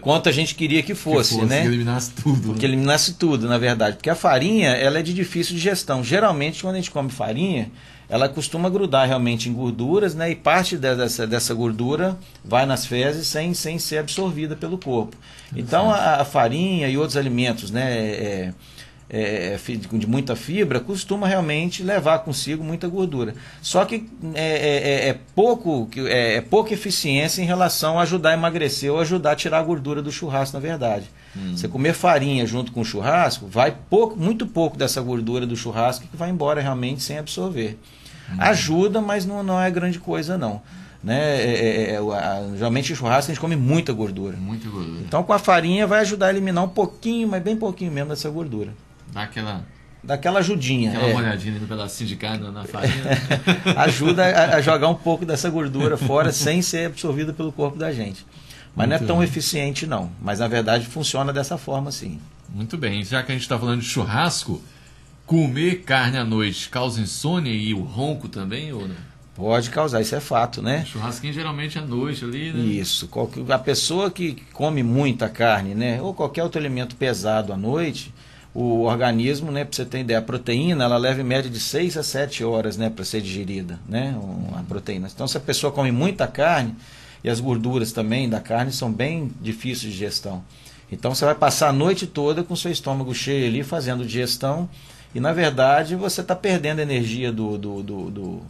quanto 0.00 0.28
a 0.28 0.32
gente 0.32 0.54
queria 0.54 0.82
que 0.82 0.94
fosse, 0.94 1.34
que 1.34 1.40
fosse 1.40 1.48
né? 1.48 1.62
Que 1.62 1.66
eliminasse 1.68 2.10
tudo. 2.12 2.54
Que 2.54 2.60
né? 2.60 2.64
eliminasse 2.64 3.14
tudo, 3.14 3.48
na 3.48 3.58
verdade. 3.58 3.96
Porque 3.96 4.10
a 4.10 4.14
farinha, 4.14 4.70
ela 4.70 4.98
é 4.98 5.02
de 5.02 5.14
difícil 5.14 5.54
digestão. 5.54 6.04
Geralmente, 6.04 6.62
quando 6.62 6.74
a 6.74 6.78
gente 6.78 6.90
come 6.90 7.10
farinha, 7.10 7.70
ela 8.10 8.28
costuma 8.28 8.68
grudar 8.68 9.06
realmente 9.06 9.48
em 9.48 9.52
gorduras, 9.52 10.14
né? 10.14 10.30
E 10.30 10.34
parte 10.34 10.76
dessa, 10.76 11.26
dessa 11.26 11.54
gordura 11.54 12.18
vai 12.44 12.66
nas 12.66 12.84
fezes 12.84 13.26
sem, 13.28 13.54
sem 13.54 13.78
ser 13.78 13.98
absorvida 13.98 14.56
pelo 14.56 14.76
corpo. 14.76 15.16
Então 15.54 15.90
a, 15.90 16.20
a 16.20 16.24
farinha 16.24 16.88
e 16.88 16.98
outros 16.98 17.16
alimentos, 17.16 17.70
né? 17.70 17.98
É, 17.98 18.54
é, 19.12 19.54
é 19.54 19.76
de 19.76 20.06
muita 20.06 20.36
fibra 20.36 20.78
costuma 20.78 21.26
realmente 21.26 21.82
levar 21.82 22.20
consigo 22.20 22.62
muita 22.62 22.86
gordura. 22.86 23.34
Só 23.60 23.84
que 23.84 24.08
é, 24.34 24.44
é, 24.44 24.76
é, 24.76 25.08
é 25.08 25.18
pouco, 25.34 25.88
é, 25.96 26.36
é, 26.36 26.40
pouca 26.40 26.72
eficiência 26.72 27.42
em 27.42 27.44
relação 27.44 27.98
a 27.98 28.02
ajudar 28.02 28.30
a 28.30 28.34
emagrecer 28.34 28.92
ou 28.92 29.00
ajudar 29.00 29.32
a 29.32 29.36
tirar 29.36 29.58
a 29.58 29.62
gordura 29.62 30.00
do 30.00 30.12
churrasco, 30.12 30.56
na 30.56 30.60
verdade. 30.60 31.10
Hum. 31.36 31.56
Você 31.56 31.66
comer 31.66 31.92
farinha 31.92 32.46
junto 32.46 32.70
com 32.70 32.82
o 32.82 32.84
churrasco, 32.84 33.46
vai 33.48 33.74
pouco, 33.90 34.16
muito 34.16 34.46
pouco 34.46 34.76
dessa 34.76 35.00
gordura 35.00 35.44
do 35.44 35.56
churrasco 35.56 36.06
que 36.06 36.16
vai 36.16 36.30
embora 36.30 36.60
realmente 36.60 37.02
sem 37.02 37.18
absorver. 37.18 37.78
Hum. 38.30 38.36
Ajuda, 38.38 39.00
mas 39.00 39.26
não, 39.26 39.42
não 39.42 39.60
é 39.60 39.68
grande 39.70 39.98
coisa 39.98 40.38
não. 40.38 40.62
Né? 41.02 41.18
É, 41.18 41.94
é, 41.94 41.94
é, 41.94 42.56
geralmente 42.56 42.94
churrasco 42.94 43.30
a 43.30 43.34
gente 43.34 43.40
come 43.40 43.56
muita 43.56 43.92
gordura. 43.92 44.36
Muita 44.36 44.68
gordura. 44.68 45.00
Então 45.00 45.24
com 45.24 45.32
a 45.32 45.38
farinha 45.38 45.84
vai 45.86 46.00
ajudar 46.00 46.26
a 46.26 46.30
eliminar 46.30 46.62
um 46.62 46.68
pouquinho, 46.68 47.26
mas 47.26 47.42
bem 47.42 47.56
pouquinho 47.56 47.90
mesmo 47.90 48.10
dessa 48.10 48.28
gordura. 48.28 48.70
Dá 49.12 49.22
aquela. 49.22 49.64
Daquela 50.02 50.38
ajudinha. 50.38 50.92
Aquela 50.92 51.08
é. 51.08 51.12
molhadinha 51.12 51.58
no 51.58 51.66
pedacinho 51.66 52.08
de 52.08 52.16
carne 52.16 52.50
na 52.50 52.64
farinha. 52.64 53.04
Ajuda 53.76 54.24
a, 54.24 54.56
a, 54.56 54.60
jogar 54.62 54.88
um 54.88 54.94
pouco 54.94 55.26
dessa 55.26 55.50
gordura 55.50 55.96
fora 55.96 56.32
sem 56.32 56.62
ser 56.62 56.86
absorvida 56.86 57.34
pelo 57.34 57.52
corpo 57.52 57.78
da 57.78 57.92
gente. 57.92 58.24
Mas 58.74 58.88
Muito 58.88 59.00
não 59.00 59.04
é 59.04 59.06
tão 59.06 59.18
bem. 59.18 59.28
eficiente, 59.28 59.86
não. 59.86 60.10
Mas 60.22 60.38
na 60.38 60.48
verdade 60.48 60.86
funciona 60.86 61.32
dessa 61.32 61.58
forma, 61.58 61.92
sim. 61.92 62.18
Muito 62.48 62.78
bem. 62.78 63.04
Já 63.04 63.22
que 63.22 63.30
a 63.30 63.34
gente 63.34 63.42
está 63.42 63.58
falando 63.58 63.80
de 63.80 63.86
churrasco, 63.86 64.62
comer 65.26 65.82
carne 65.82 66.16
à 66.16 66.24
noite 66.24 66.68
causa 66.68 67.00
insônia 67.00 67.52
e 67.52 67.74
o 67.74 67.82
ronco 67.82 68.28
também, 68.28 68.72
ou 68.72 68.88
não? 68.88 69.10
Pode 69.34 69.70
causar, 69.70 70.00
isso 70.00 70.14
é 70.14 70.20
fato, 70.20 70.60
né? 70.60 70.84
Churrasquinho 70.84 71.32
geralmente 71.32 71.78
é 71.78 71.80
noite 71.80 72.24
ali, 72.24 72.52
né? 72.52 72.60
Isso. 72.60 73.08
A 73.48 73.58
pessoa 73.58 74.10
que 74.10 74.36
come 74.52 74.82
muita 74.82 75.28
carne, 75.28 75.74
né? 75.74 76.00
Ou 76.02 76.12
qualquer 76.12 76.42
outro 76.42 76.60
alimento 76.60 76.96
pesado 76.96 77.52
à 77.52 77.56
noite, 77.56 78.12
o 78.54 78.82
organismo, 78.82 79.52
né, 79.52 79.64
para 79.64 79.76
você 79.76 79.84
ter 79.84 80.00
ideia, 80.00 80.18
a 80.18 80.22
proteína, 80.22 80.84
ela 80.84 80.96
leva 80.96 81.20
em 81.20 81.24
média 81.24 81.48
de 81.48 81.60
6 81.60 81.96
a 81.96 82.02
7 82.02 82.42
horas, 82.42 82.76
né, 82.76 82.90
para 82.90 83.04
ser 83.04 83.20
digerida, 83.20 83.78
né, 83.88 84.16
a 84.56 84.62
proteína. 84.62 85.08
Então, 85.12 85.28
se 85.28 85.36
a 85.36 85.40
pessoa 85.40 85.72
come 85.72 85.92
muita 85.92 86.26
carne, 86.26 86.74
e 87.22 87.28
as 87.28 87.38
gorduras 87.38 87.92
também 87.92 88.28
da 88.28 88.40
carne 88.40 88.72
são 88.72 88.90
bem 88.90 89.30
difíceis 89.40 89.82
de 89.82 89.90
digestão. 89.90 90.42
Então, 90.90 91.14
você 91.14 91.24
vai 91.24 91.34
passar 91.34 91.68
a 91.68 91.72
noite 91.72 92.06
toda 92.06 92.42
com 92.42 92.56
seu 92.56 92.72
estômago 92.72 93.14
cheio 93.14 93.46
ali, 93.46 93.62
fazendo 93.62 94.04
digestão, 94.04 94.68
e 95.14 95.20
na 95.20 95.32
verdade 95.32 95.96
você 95.96 96.20
está 96.20 96.34
perdendo 96.36 96.80
energia 96.80 97.32
do, 97.32 97.58
do, 97.58 97.82
do, 97.82 98.10
do 98.10 98.42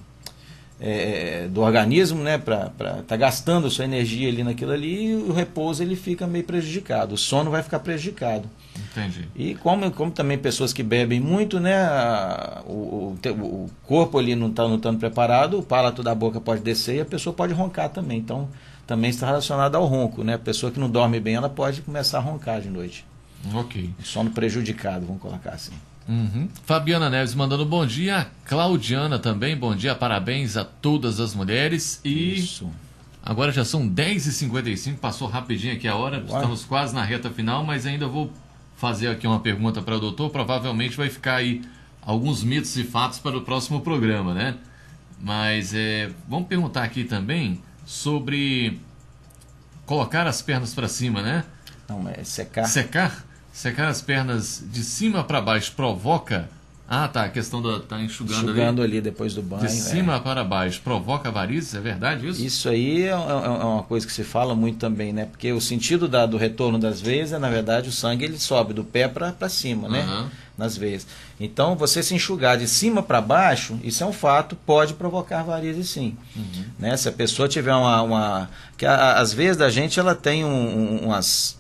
é, 0.81 1.47
do 1.51 1.61
organismo, 1.61 2.23
né, 2.23 2.39
para 2.39 2.71
tá 3.07 3.17
gastando 3.17 3.71
sua 3.71 3.85
energia 3.85 4.29
ali 4.29 4.43
naquilo 4.43 4.73
ali, 4.73 5.11
e 5.11 5.15
o 5.15 5.33
repouso 5.33 5.83
ele 5.83 5.95
fica 5.95 6.27
meio 6.27 6.45
prejudicado, 6.45 7.15
o 7.15 7.19
sono 7.19 7.51
vai 7.51 7.63
ficar 7.63 7.81
prejudicado. 7.81 8.49
Entendi. 8.91 9.29
E 9.37 9.55
como, 9.55 9.91
como 9.91 10.11
também 10.11 10.37
pessoas 10.37 10.73
que 10.73 10.83
bebem 10.83 11.21
muito, 11.21 11.61
né, 11.61 11.79
o, 12.67 13.17
o, 13.25 13.31
o 13.31 13.71
corpo 13.85 14.19
ali 14.19 14.35
não 14.35 14.49
está 14.49 14.67
não 14.67 14.79
preparado, 14.97 15.59
o 15.59 15.63
palato 15.63 16.03
da 16.03 16.15
boca 16.15 16.41
pode 16.41 16.63
descer 16.63 16.97
e 16.97 17.01
a 17.01 17.05
pessoa 17.05 17.33
pode 17.33 17.53
roncar 17.53 17.89
também. 17.89 18.19
Então, 18.19 18.49
também 18.87 19.11
está 19.11 19.27
relacionado 19.27 19.77
ao 19.77 19.87
ronco, 19.87 20.25
né? 20.25 20.35
A 20.35 20.39
pessoa 20.39 20.73
que 20.73 20.81
não 20.81 20.91
dorme 20.91 21.21
bem, 21.21 21.37
ela 21.37 21.49
pode 21.49 21.81
começar 21.83 22.19
a 22.19 22.21
roncar 22.21 22.61
de 22.61 22.69
noite. 22.69 23.07
Ok. 23.55 23.91
Sono 24.03 24.31
prejudicado, 24.31 25.07
vamos 25.07 25.23
colocar 25.23 25.51
assim. 25.51 25.73
Uhum. 26.09 26.49
Fabiana 26.65 27.09
Neves 27.09 27.35
mandando 27.35 27.65
bom 27.65 27.87
dia. 27.87 28.27
Claudiana 28.45 29.19
também, 29.19 29.57
bom 29.57 29.77
dia. 29.77 29.95
Parabéns 29.95 30.57
a 30.57 30.65
todas 30.65 31.21
as 31.21 31.35
mulheres. 31.35 32.01
E 32.05 32.35
Isso. 32.35 32.69
agora 33.23 33.53
já 33.53 33.65
são 33.65 33.89
10h55, 33.89 34.97
passou 34.97 35.29
rapidinho 35.29 35.75
aqui 35.75 35.87
a 35.87 35.95
hora. 35.95 36.17
Uai. 36.17 36.41
Estamos 36.41 36.65
quase 36.65 36.93
na 36.93 37.05
reta 37.05 37.31
final, 37.31 37.65
mas 37.65 37.87
ainda 37.87 38.09
vou 38.09 38.29
fazer 38.81 39.09
aqui 39.09 39.27
uma 39.27 39.41
pergunta 39.41 39.83
para 39.83 39.95
o 39.95 40.01
doutor. 40.01 40.31
Provavelmente 40.31 40.97
vai 40.97 41.11
ficar 41.11 41.37
aí 41.37 41.63
alguns 42.01 42.43
mitos 42.43 42.75
e 42.79 42.83
fatos 42.83 43.19
para 43.19 43.37
o 43.37 43.43
próximo 43.43 43.83
programa, 43.83 44.33
né? 44.33 44.57
Mas 45.21 45.75
é, 45.75 46.11
vamos 46.27 46.49
perguntar 46.49 46.83
aqui 46.83 47.05
também 47.05 47.63
sobre 47.85 48.81
colocar 49.85 50.27
as 50.27 50.41
pernas 50.41 50.73
para 50.73 50.89
cima, 50.89 51.21
né? 51.21 51.45
Não, 51.87 52.09
é 52.09 52.25
secar. 52.25 52.65
Secar? 52.65 53.25
Secar 53.53 53.89
as 53.89 54.01
pernas 54.01 54.65
de 54.73 54.83
cima 54.83 55.23
para 55.23 55.43
baixo 55.43 55.73
provoca. 55.73 56.49
Ah, 56.93 57.07
tá. 57.07 57.23
A 57.23 57.29
questão 57.29 57.63
da. 57.63 57.79
Tá 57.79 58.03
enxugando, 58.03 58.43
enxugando 58.43 58.83
ali. 58.83 58.95
ali 58.95 59.01
depois 59.01 59.33
do 59.33 59.41
banho. 59.41 59.63
De 59.63 59.71
cima 59.71 60.17
é. 60.17 60.19
para 60.19 60.43
baixo 60.43 60.81
provoca 60.83 61.31
varizes, 61.31 61.73
é 61.77 61.81
verdade 61.81 62.27
isso? 62.27 62.45
Isso 62.45 62.69
aí 62.69 63.03
é, 63.03 63.11
é, 63.11 63.13
é, 63.13 63.15
uma 63.15 63.85
coisa 63.85 64.05
que 64.05 64.13
se 64.13 64.25
fala 64.25 64.57
muito 64.57 64.79
também, 64.79 65.13
né? 65.13 65.27
Porque 65.27 65.53
o 65.53 65.61
sentido 65.61 66.09
da, 66.09 66.27
do 66.27 66.37
retorno 66.37 66.81
das 66.81 67.01
veias 67.01 67.33
é, 67.33 67.39
na 67.39 67.49
verdade, 67.49 67.89
o 67.89 67.93
sangue 67.93 68.25
ele 68.25 68.41
sobe 68.41 68.75
do 68.75 68.83
pé 68.83 69.07
para 69.07 69.49
cima, 69.49 69.89
né? 69.89 70.05
Uhum. 70.05 70.29
Nas 70.59 70.77
veias. 70.77 71.07
Então, 71.39 71.77
você 71.77 72.03
se 72.03 72.13
enxugar 72.13 72.59
de 72.59 72.67
cima 72.67 73.05
para 73.05 73.21
baixo, 73.21 73.79
isso 73.85 74.03
é 74.03 74.07
um 74.07 74.13
fato, 74.13 74.57
pode 74.57 74.95
provocar 74.95 75.45
varizes 75.45 75.89
sim. 75.89 76.17
Uhum. 76.35 76.65
Né? 76.77 76.97
Se 76.97 77.09
a 77.09 77.13
pessoa 77.13 77.49
tiver 77.49 77.73
uma. 77.73 78.03
uma 78.03 78.51
que 78.77 78.85
a, 78.85 79.13
as 79.13 79.33
veias 79.33 79.57
da 79.57 79.71
gente, 79.71 80.01
ela 80.01 80.17
tem 80.17 80.45
um, 80.45 80.49
um, 80.49 80.97
umas 81.07 81.60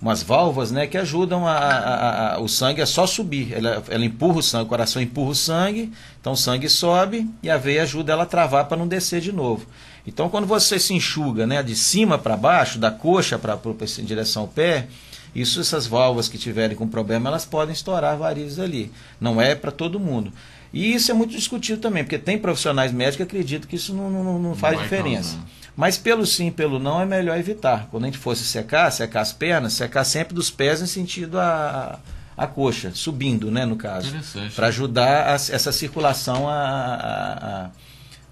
umas 0.00 0.22
válvulas 0.22 0.70
né, 0.70 0.86
que 0.86 0.96
ajudam 0.96 1.46
a, 1.46 1.52
a, 1.52 2.34
a, 2.34 2.40
o 2.40 2.48
sangue 2.48 2.80
a 2.80 2.86
só 2.86 3.06
subir. 3.06 3.52
Ela, 3.52 3.82
ela 3.88 4.04
empurra 4.04 4.38
o 4.38 4.42
sangue, 4.42 4.64
o 4.64 4.68
coração 4.68 5.02
empurra 5.02 5.30
o 5.30 5.34
sangue, 5.34 5.92
então 6.20 6.32
o 6.34 6.36
sangue 6.36 6.68
sobe 6.68 7.28
e 7.42 7.50
a 7.50 7.56
veia 7.56 7.82
ajuda 7.82 8.12
ela 8.12 8.22
a 8.22 8.26
travar 8.26 8.66
para 8.66 8.76
não 8.76 8.86
descer 8.86 9.20
de 9.20 9.32
novo. 9.32 9.66
Então 10.06 10.28
quando 10.28 10.46
você 10.46 10.78
se 10.78 10.94
enxuga 10.94 11.46
né, 11.46 11.62
de 11.62 11.74
cima 11.74 12.16
para 12.16 12.36
baixo, 12.36 12.78
da 12.78 12.90
coxa 12.90 13.38
para 13.38 13.58
em 13.98 14.04
direção 14.04 14.42
ao 14.42 14.48
pé, 14.48 14.86
isso 15.34 15.60
essas 15.60 15.86
válvulas 15.86 16.28
que 16.28 16.38
tiverem 16.38 16.76
com 16.76 16.86
problema, 16.86 17.28
elas 17.28 17.44
podem 17.44 17.72
estourar 17.72 18.16
varizes 18.16 18.58
ali. 18.58 18.90
Não 19.20 19.40
é 19.40 19.54
para 19.54 19.70
todo 19.70 20.00
mundo. 20.00 20.32
E 20.72 20.94
isso 20.94 21.10
é 21.10 21.14
muito 21.14 21.30
discutido 21.30 21.80
também, 21.80 22.04
porque 22.04 22.18
tem 22.18 22.38
profissionais 22.38 22.92
médicos 22.92 23.16
que 23.16 23.22
acreditam 23.22 23.68
que 23.68 23.76
isso 23.76 23.94
não, 23.94 24.10
não, 24.10 24.38
não 24.38 24.54
faz 24.54 24.76
não 24.76 24.82
diferença. 24.82 25.36
Causar. 25.36 25.57
Mas 25.78 25.96
pelo 25.96 26.26
sim, 26.26 26.50
pelo 26.50 26.80
não, 26.80 27.00
é 27.00 27.06
melhor 27.06 27.38
evitar. 27.38 27.86
Quando 27.88 28.02
a 28.02 28.06
gente 28.06 28.18
fosse 28.18 28.42
secar, 28.42 28.90
secar 28.90 29.20
as 29.20 29.32
pernas, 29.32 29.74
secar 29.74 30.02
sempre 30.02 30.34
dos 30.34 30.50
pés 30.50 30.82
em 30.82 30.86
sentido 30.86 31.38
a, 31.38 32.00
a 32.36 32.48
coxa, 32.48 32.90
subindo, 32.92 33.48
né, 33.48 33.64
no 33.64 33.76
caso. 33.76 34.12
Para 34.56 34.66
ajudar 34.66 35.28
a, 35.28 35.34
essa 35.34 35.70
circulação 35.70 36.48
a, 36.48 37.70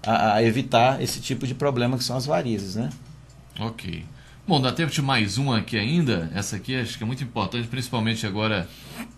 a, 0.05 0.33
a, 0.33 0.43
evitar 0.43 1.01
esse 1.01 1.21
tipo 1.21 1.47
de 1.47 1.55
problema 1.55 1.97
que 1.97 2.03
são 2.03 2.17
as 2.17 2.25
varizes, 2.25 2.75
né? 2.75 2.89
Ok. 3.57 4.03
Bom, 4.45 4.59
dá 4.59 4.73
tempo 4.73 4.91
de 4.91 5.01
mais 5.01 5.37
uma 5.37 5.59
aqui 5.59 5.77
ainda. 5.77 6.29
Essa 6.35 6.57
aqui 6.57 6.75
acho 6.75 6.97
que 6.97 7.03
é 7.05 7.07
muito 7.07 7.23
importante, 7.23 7.65
principalmente 7.69 8.27
agora 8.27 8.67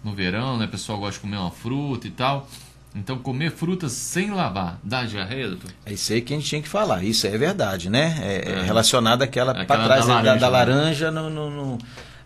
no 0.03 0.13
verão, 0.13 0.55
né? 0.55 0.65
O 0.65 0.69
pessoal 0.69 0.99
gosta 0.99 1.15
de 1.15 1.21
comer 1.21 1.37
uma 1.37 1.49
fruta 1.49 2.05
e 2.05 2.11
tal. 2.11 2.47
Então, 2.95 3.19
comer 3.19 3.51
frutas 3.51 3.91
sem 3.91 4.31
lavar 4.31 4.79
dá 4.83 5.03
diarreia, 5.03 5.49
doutor? 5.49 5.71
É 5.85 5.93
isso 5.93 6.11
aí 6.11 6.21
que 6.21 6.33
a 6.33 6.37
gente 6.37 6.49
tinha 6.49 6.61
que 6.61 6.67
falar. 6.67 7.03
Isso 7.03 7.27
é 7.27 7.37
verdade, 7.37 7.89
né? 7.89 8.17
É, 8.21 8.51
é. 8.51 8.61
relacionado 8.63 9.21
àquela, 9.21 9.53
para 9.53 9.83
trás 9.85 10.07
da 10.07 10.13
laranja, 10.15 10.33
da, 10.33 10.35
da 10.35 10.49
laranja 10.49 11.11
no, 11.11 11.29
no, 11.29 11.49
no, 11.51 11.77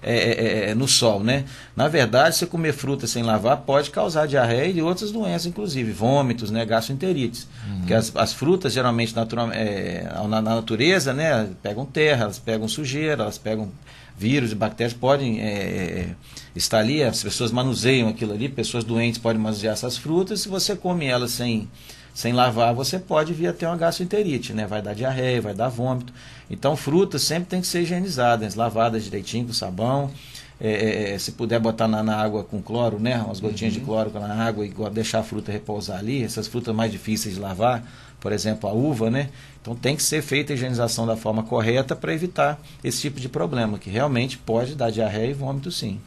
é, 0.02 0.16
é, 0.16 0.70
é, 0.70 0.76
no 0.76 0.88
sol, 0.88 1.22
né? 1.22 1.46
Na 1.76 1.88
verdade, 1.88 2.36
você 2.36 2.46
comer 2.46 2.74
fruta 2.74 3.08
sem 3.08 3.24
lavar 3.24 3.58
pode 3.58 3.90
causar 3.90 4.26
diarreia 4.26 4.72
e 4.72 4.82
outras 4.82 5.12
doenças, 5.12 5.46
inclusive 5.46 5.92
vômitos, 5.92 6.52
né? 6.52 6.66
Gastroenterites. 6.66 7.48
Uhum. 7.68 7.78
Porque 7.80 7.94
as, 7.94 8.16
as, 8.16 8.34
frutas, 8.34 8.74
geralmente, 8.74 9.16
natural, 9.16 9.50
é, 9.52 10.10
na, 10.28 10.42
na, 10.42 10.56
natureza, 10.56 11.14
né? 11.14 11.50
Pegam 11.62 11.86
terra, 11.86 12.24
elas 12.24 12.40
pegam 12.40 12.68
sujeira, 12.68 13.24
elas 13.24 13.38
pegam 13.38 13.70
vírus 14.18 14.52
e 14.52 14.56
bactérias, 14.56 14.94
podem 14.94 15.42
é, 15.42 16.10
estar 16.56 16.80
ali, 16.80 17.04
as 17.04 17.22
pessoas 17.24 17.52
manuseiam 17.52 18.10
aquilo 18.10 18.34
ali, 18.34 18.50
pessoas 18.50 18.84
doentes 18.84 19.20
podem 19.20 19.42
manusear 19.42 19.74
essas 19.74 19.98
frutas, 19.98 20.42
se 20.42 20.50
você 20.50 20.76
come 20.76 21.06
elas 21.06 21.32
sem 21.32 21.68
sem 22.14 22.32
lavar, 22.32 22.74
você 22.76 23.00
pode 23.00 23.34
vir 23.34 23.48
a 23.48 23.54
ter 23.54 23.66
uma 23.66 23.76
gastroenterite, 23.76 24.54
né? 24.54 24.68
Vai 24.68 24.82
dar 24.82 24.94
diarreia, 24.94 25.42
vai 25.42 25.54
dar 25.54 25.70
vômito. 25.70 26.14
Então, 26.50 26.76
frutas 26.76 27.24
sempre 27.24 27.50
tem 27.50 27.62
que 27.62 27.66
ser 27.66 27.82
higienizadas, 27.82 28.54
lavadas 28.54 29.04
direitinho 29.04 29.48
com 29.48 29.54
sabão. 29.54 30.12
É, 30.62 30.70
é, 30.70 31.14
é, 31.14 31.18
se 31.18 31.32
puder 31.32 31.60
botar 31.60 31.88
na, 31.88 32.04
na, 32.04 32.16
água 32.16 32.44
com 32.44 32.62
cloro, 32.62 33.00
né? 33.00 33.18
Umas 33.18 33.40
gotinhas 33.40 33.74
uhum. 33.74 33.80
de 33.80 33.86
cloro 33.86 34.12
na 34.14 34.36
água 34.36 34.66
e 34.66 34.72
deixar 34.92 35.20
a 35.20 35.24
fruta 35.24 35.52
repousar 35.52 35.98
ali. 35.98 36.24
Essas 36.24 36.48
frutas 36.48 36.74
mais 36.74 36.92
difíceis 36.92 37.36
de 37.36 37.42
lavar, 37.42 37.84
por 38.20 38.32
exemplo, 38.32 38.70
a 38.70 38.74
uva, 38.74 39.10
né? 39.10 39.30
Então 39.64 39.76
tem 39.76 39.96
que 39.96 40.04
ser 40.04 40.22
feita 40.22 40.52
a 40.52 40.56
higienização 40.56 41.08
da 41.08 41.16
forma 41.16 41.42
correta 41.42 41.96
para 41.96 42.14
evitar 42.14 42.62
esse 42.84 43.00
tipo 43.00 43.18
de 43.18 43.30
problema, 43.30 43.80
que 43.80 43.90
realmente 43.90 44.38
pode 44.38 44.76
dar 44.76 44.92
diarreia 44.92 45.32
e 45.32 45.34
vômito 45.34 45.72
sim. 45.72 46.02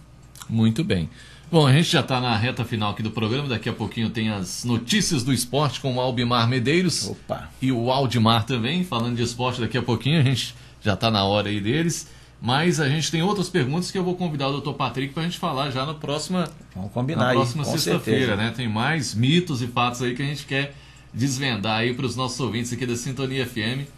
Muito 0.47 0.85
bem. 0.85 1.09
Bom, 1.51 1.67
a 1.67 1.73
gente 1.73 1.91
já 1.91 2.01
está 2.01 2.21
na 2.21 2.37
reta 2.37 2.67
final 2.67 2.91
aqui 2.91 3.03
do 3.03 3.11
programa. 3.11 3.49
Daqui 3.49 3.71
a 3.71 3.73
pouquinho 3.73 4.11
tem 4.11 4.29
as 4.29 4.63
notícias 4.63 5.25
do 5.25 5.33
esporte 5.33 5.81
com 5.81 5.95
o 5.95 6.01
Albimar 6.01 6.47
Medeiros. 6.47 7.09
Opa. 7.09 7.49
E 7.63 7.73
o 7.73 7.91
Aldimar 7.91 8.45
também, 8.45 8.85
falando 8.85 9.17
de 9.17 9.23
esporte 9.23 9.61
daqui 9.61 9.79
a 9.79 9.83
pouquinho. 9.83 10.21
A 10.21 10.25
gente 10.25 10.55
já 10.83 10.93
está 10.93 11.11
na 11.11 11.25
hora 11.25 11.49
aí 11.49 11.61
deles. 11.61 12.09
Mas 12.43 12.79
a 12.79 12.89
gente 12.89 13.11
tem 13.11 13.23
outras 13.23 13.49
perguntas 13.49 13.91
que 13.91 13.97
eu 13.97 14.05
vou 14.05 14.15
convidar 14.15 14.49
o 14.49 14.53
doutor 14.53 14.75
Patrick 14.75 15.15
para 15.15 15.23
a 15.23 15.27
gente 15.27 15.39
falar 15.39 15.71
já 15.71 15.87
na 15.87 15.95
próxima, 15.95 16.51
Vamos 16.75 16.93
combinar 16.93 17.29
na 17.29 17.33
próxima 17.33 17.65
sexta-feira, 17.65 18.37
né? 18.37 18.53
Tem 18.55 18.69
mais 18.69 19.15
mitos 19.15 19.63
e 19.63 19.67
fatos 19.67 20.03
aí 20.03 20.15
que 20.15 20.23
a 20.23 20.27
gente 20.27 20.45
quer 20.45 20.75
desvendar 21.17 21.79
aí 21.79 21.95
para 21.95 22.05
os 22.05 22.15
nossos 22.15 22.39
ouvintes 22.39 22.75
aqui 22.75 22.85
da 22.85 22.95
Sintonia 22.95 23.47
FM. 23.47 23.89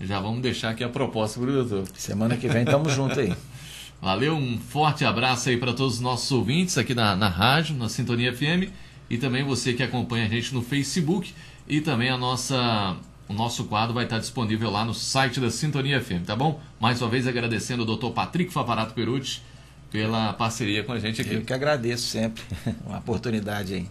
Já 0.00 0.20
vamos 0.20 0.40
deixar 0.40 0.70
aqui 0.70 0.84
a 0.84 0.88
proposta 0.88 1.40
para 1.40 1.50
o 1.50 1.64
doutor. 1.64 1.88
Semana 1.96 2.36
que 2.36 2.46
vem 2.46 2.62
estamos 2.62 2.94
juntos 2.94 3.18
aí. 3.18 3.34
Valeu, 4.00 4.36
um 4.36 4.56
forte 4.56 5.04
abraço 5.04 5.48
aí 5.48 5.56
para 5.56 5.72
todos 5.72 5.94
os 5.94 6.00
nossos 6.00 6.30
ouvintes 6.30 6.78
aqui 6.78 6.94
na, 6.94 7.16
na 7.16 7.28
rádio, 7.28 7.74
na 7.74 7.88
Sintonia 7.88 8.32
FM, 8.32 8.70
e 9.10 9.18
também 9.18 9.42
você 9.42 9.72
que 9.72 9.82
acompanha 9.82 10.26
a 10.26 10.28
gente 10.28 10.54
no 10.54 10.62
Facebook 10.62 11.34
e 11.66 11.80
também 11.80 12.10
a 12.10 12.16
nossa 12.16 12.96
o 13.28 13.32
nosso 13.32 13.64
quadro 13.64 13.92
vai 13.92 14.04
estar 14.04 14.20
disponível 14.20 14.70
lá 14.70 14.84
no 14.84 14.94
site 14.94 15.40
da 15.40 15.50
Sintonia 15.50 16.00
FM, 16.00 16.24
tá 16.24 16.36
bom? 16.36 16.60
Mais 16.80 17.02
uma 17.02 17.10
vez 17.10 17.26
agradecendo 17.26 17.82
o 17.82 17.96
Dr. 17.96 18.10
Patrick 18.12 18.52
Favarato 18.52 18.94
Perucci 18.94 19.42
pela 19.90 20.32
parceria 20.32 20.84
com 20.84 20.92
a 20.92 20.98
gente 21.00 21.20
aqui. 21.20 21.34
Eu 21.34 21.42
que 21.42 21.52
agradeço 21.52 22.04
sempre 22.04 22.42
uma 22.86 22.98
oportunidade 22.98 23.74
aí. 23.74 23.88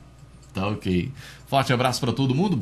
Tá 0.53 0.67
ok. 0.69 1.11
Forte 1.45 1.71
abraço 1.71 1.99
para 1.99 2.11
todo 2.11 2.33
mundo. 2.33 2.55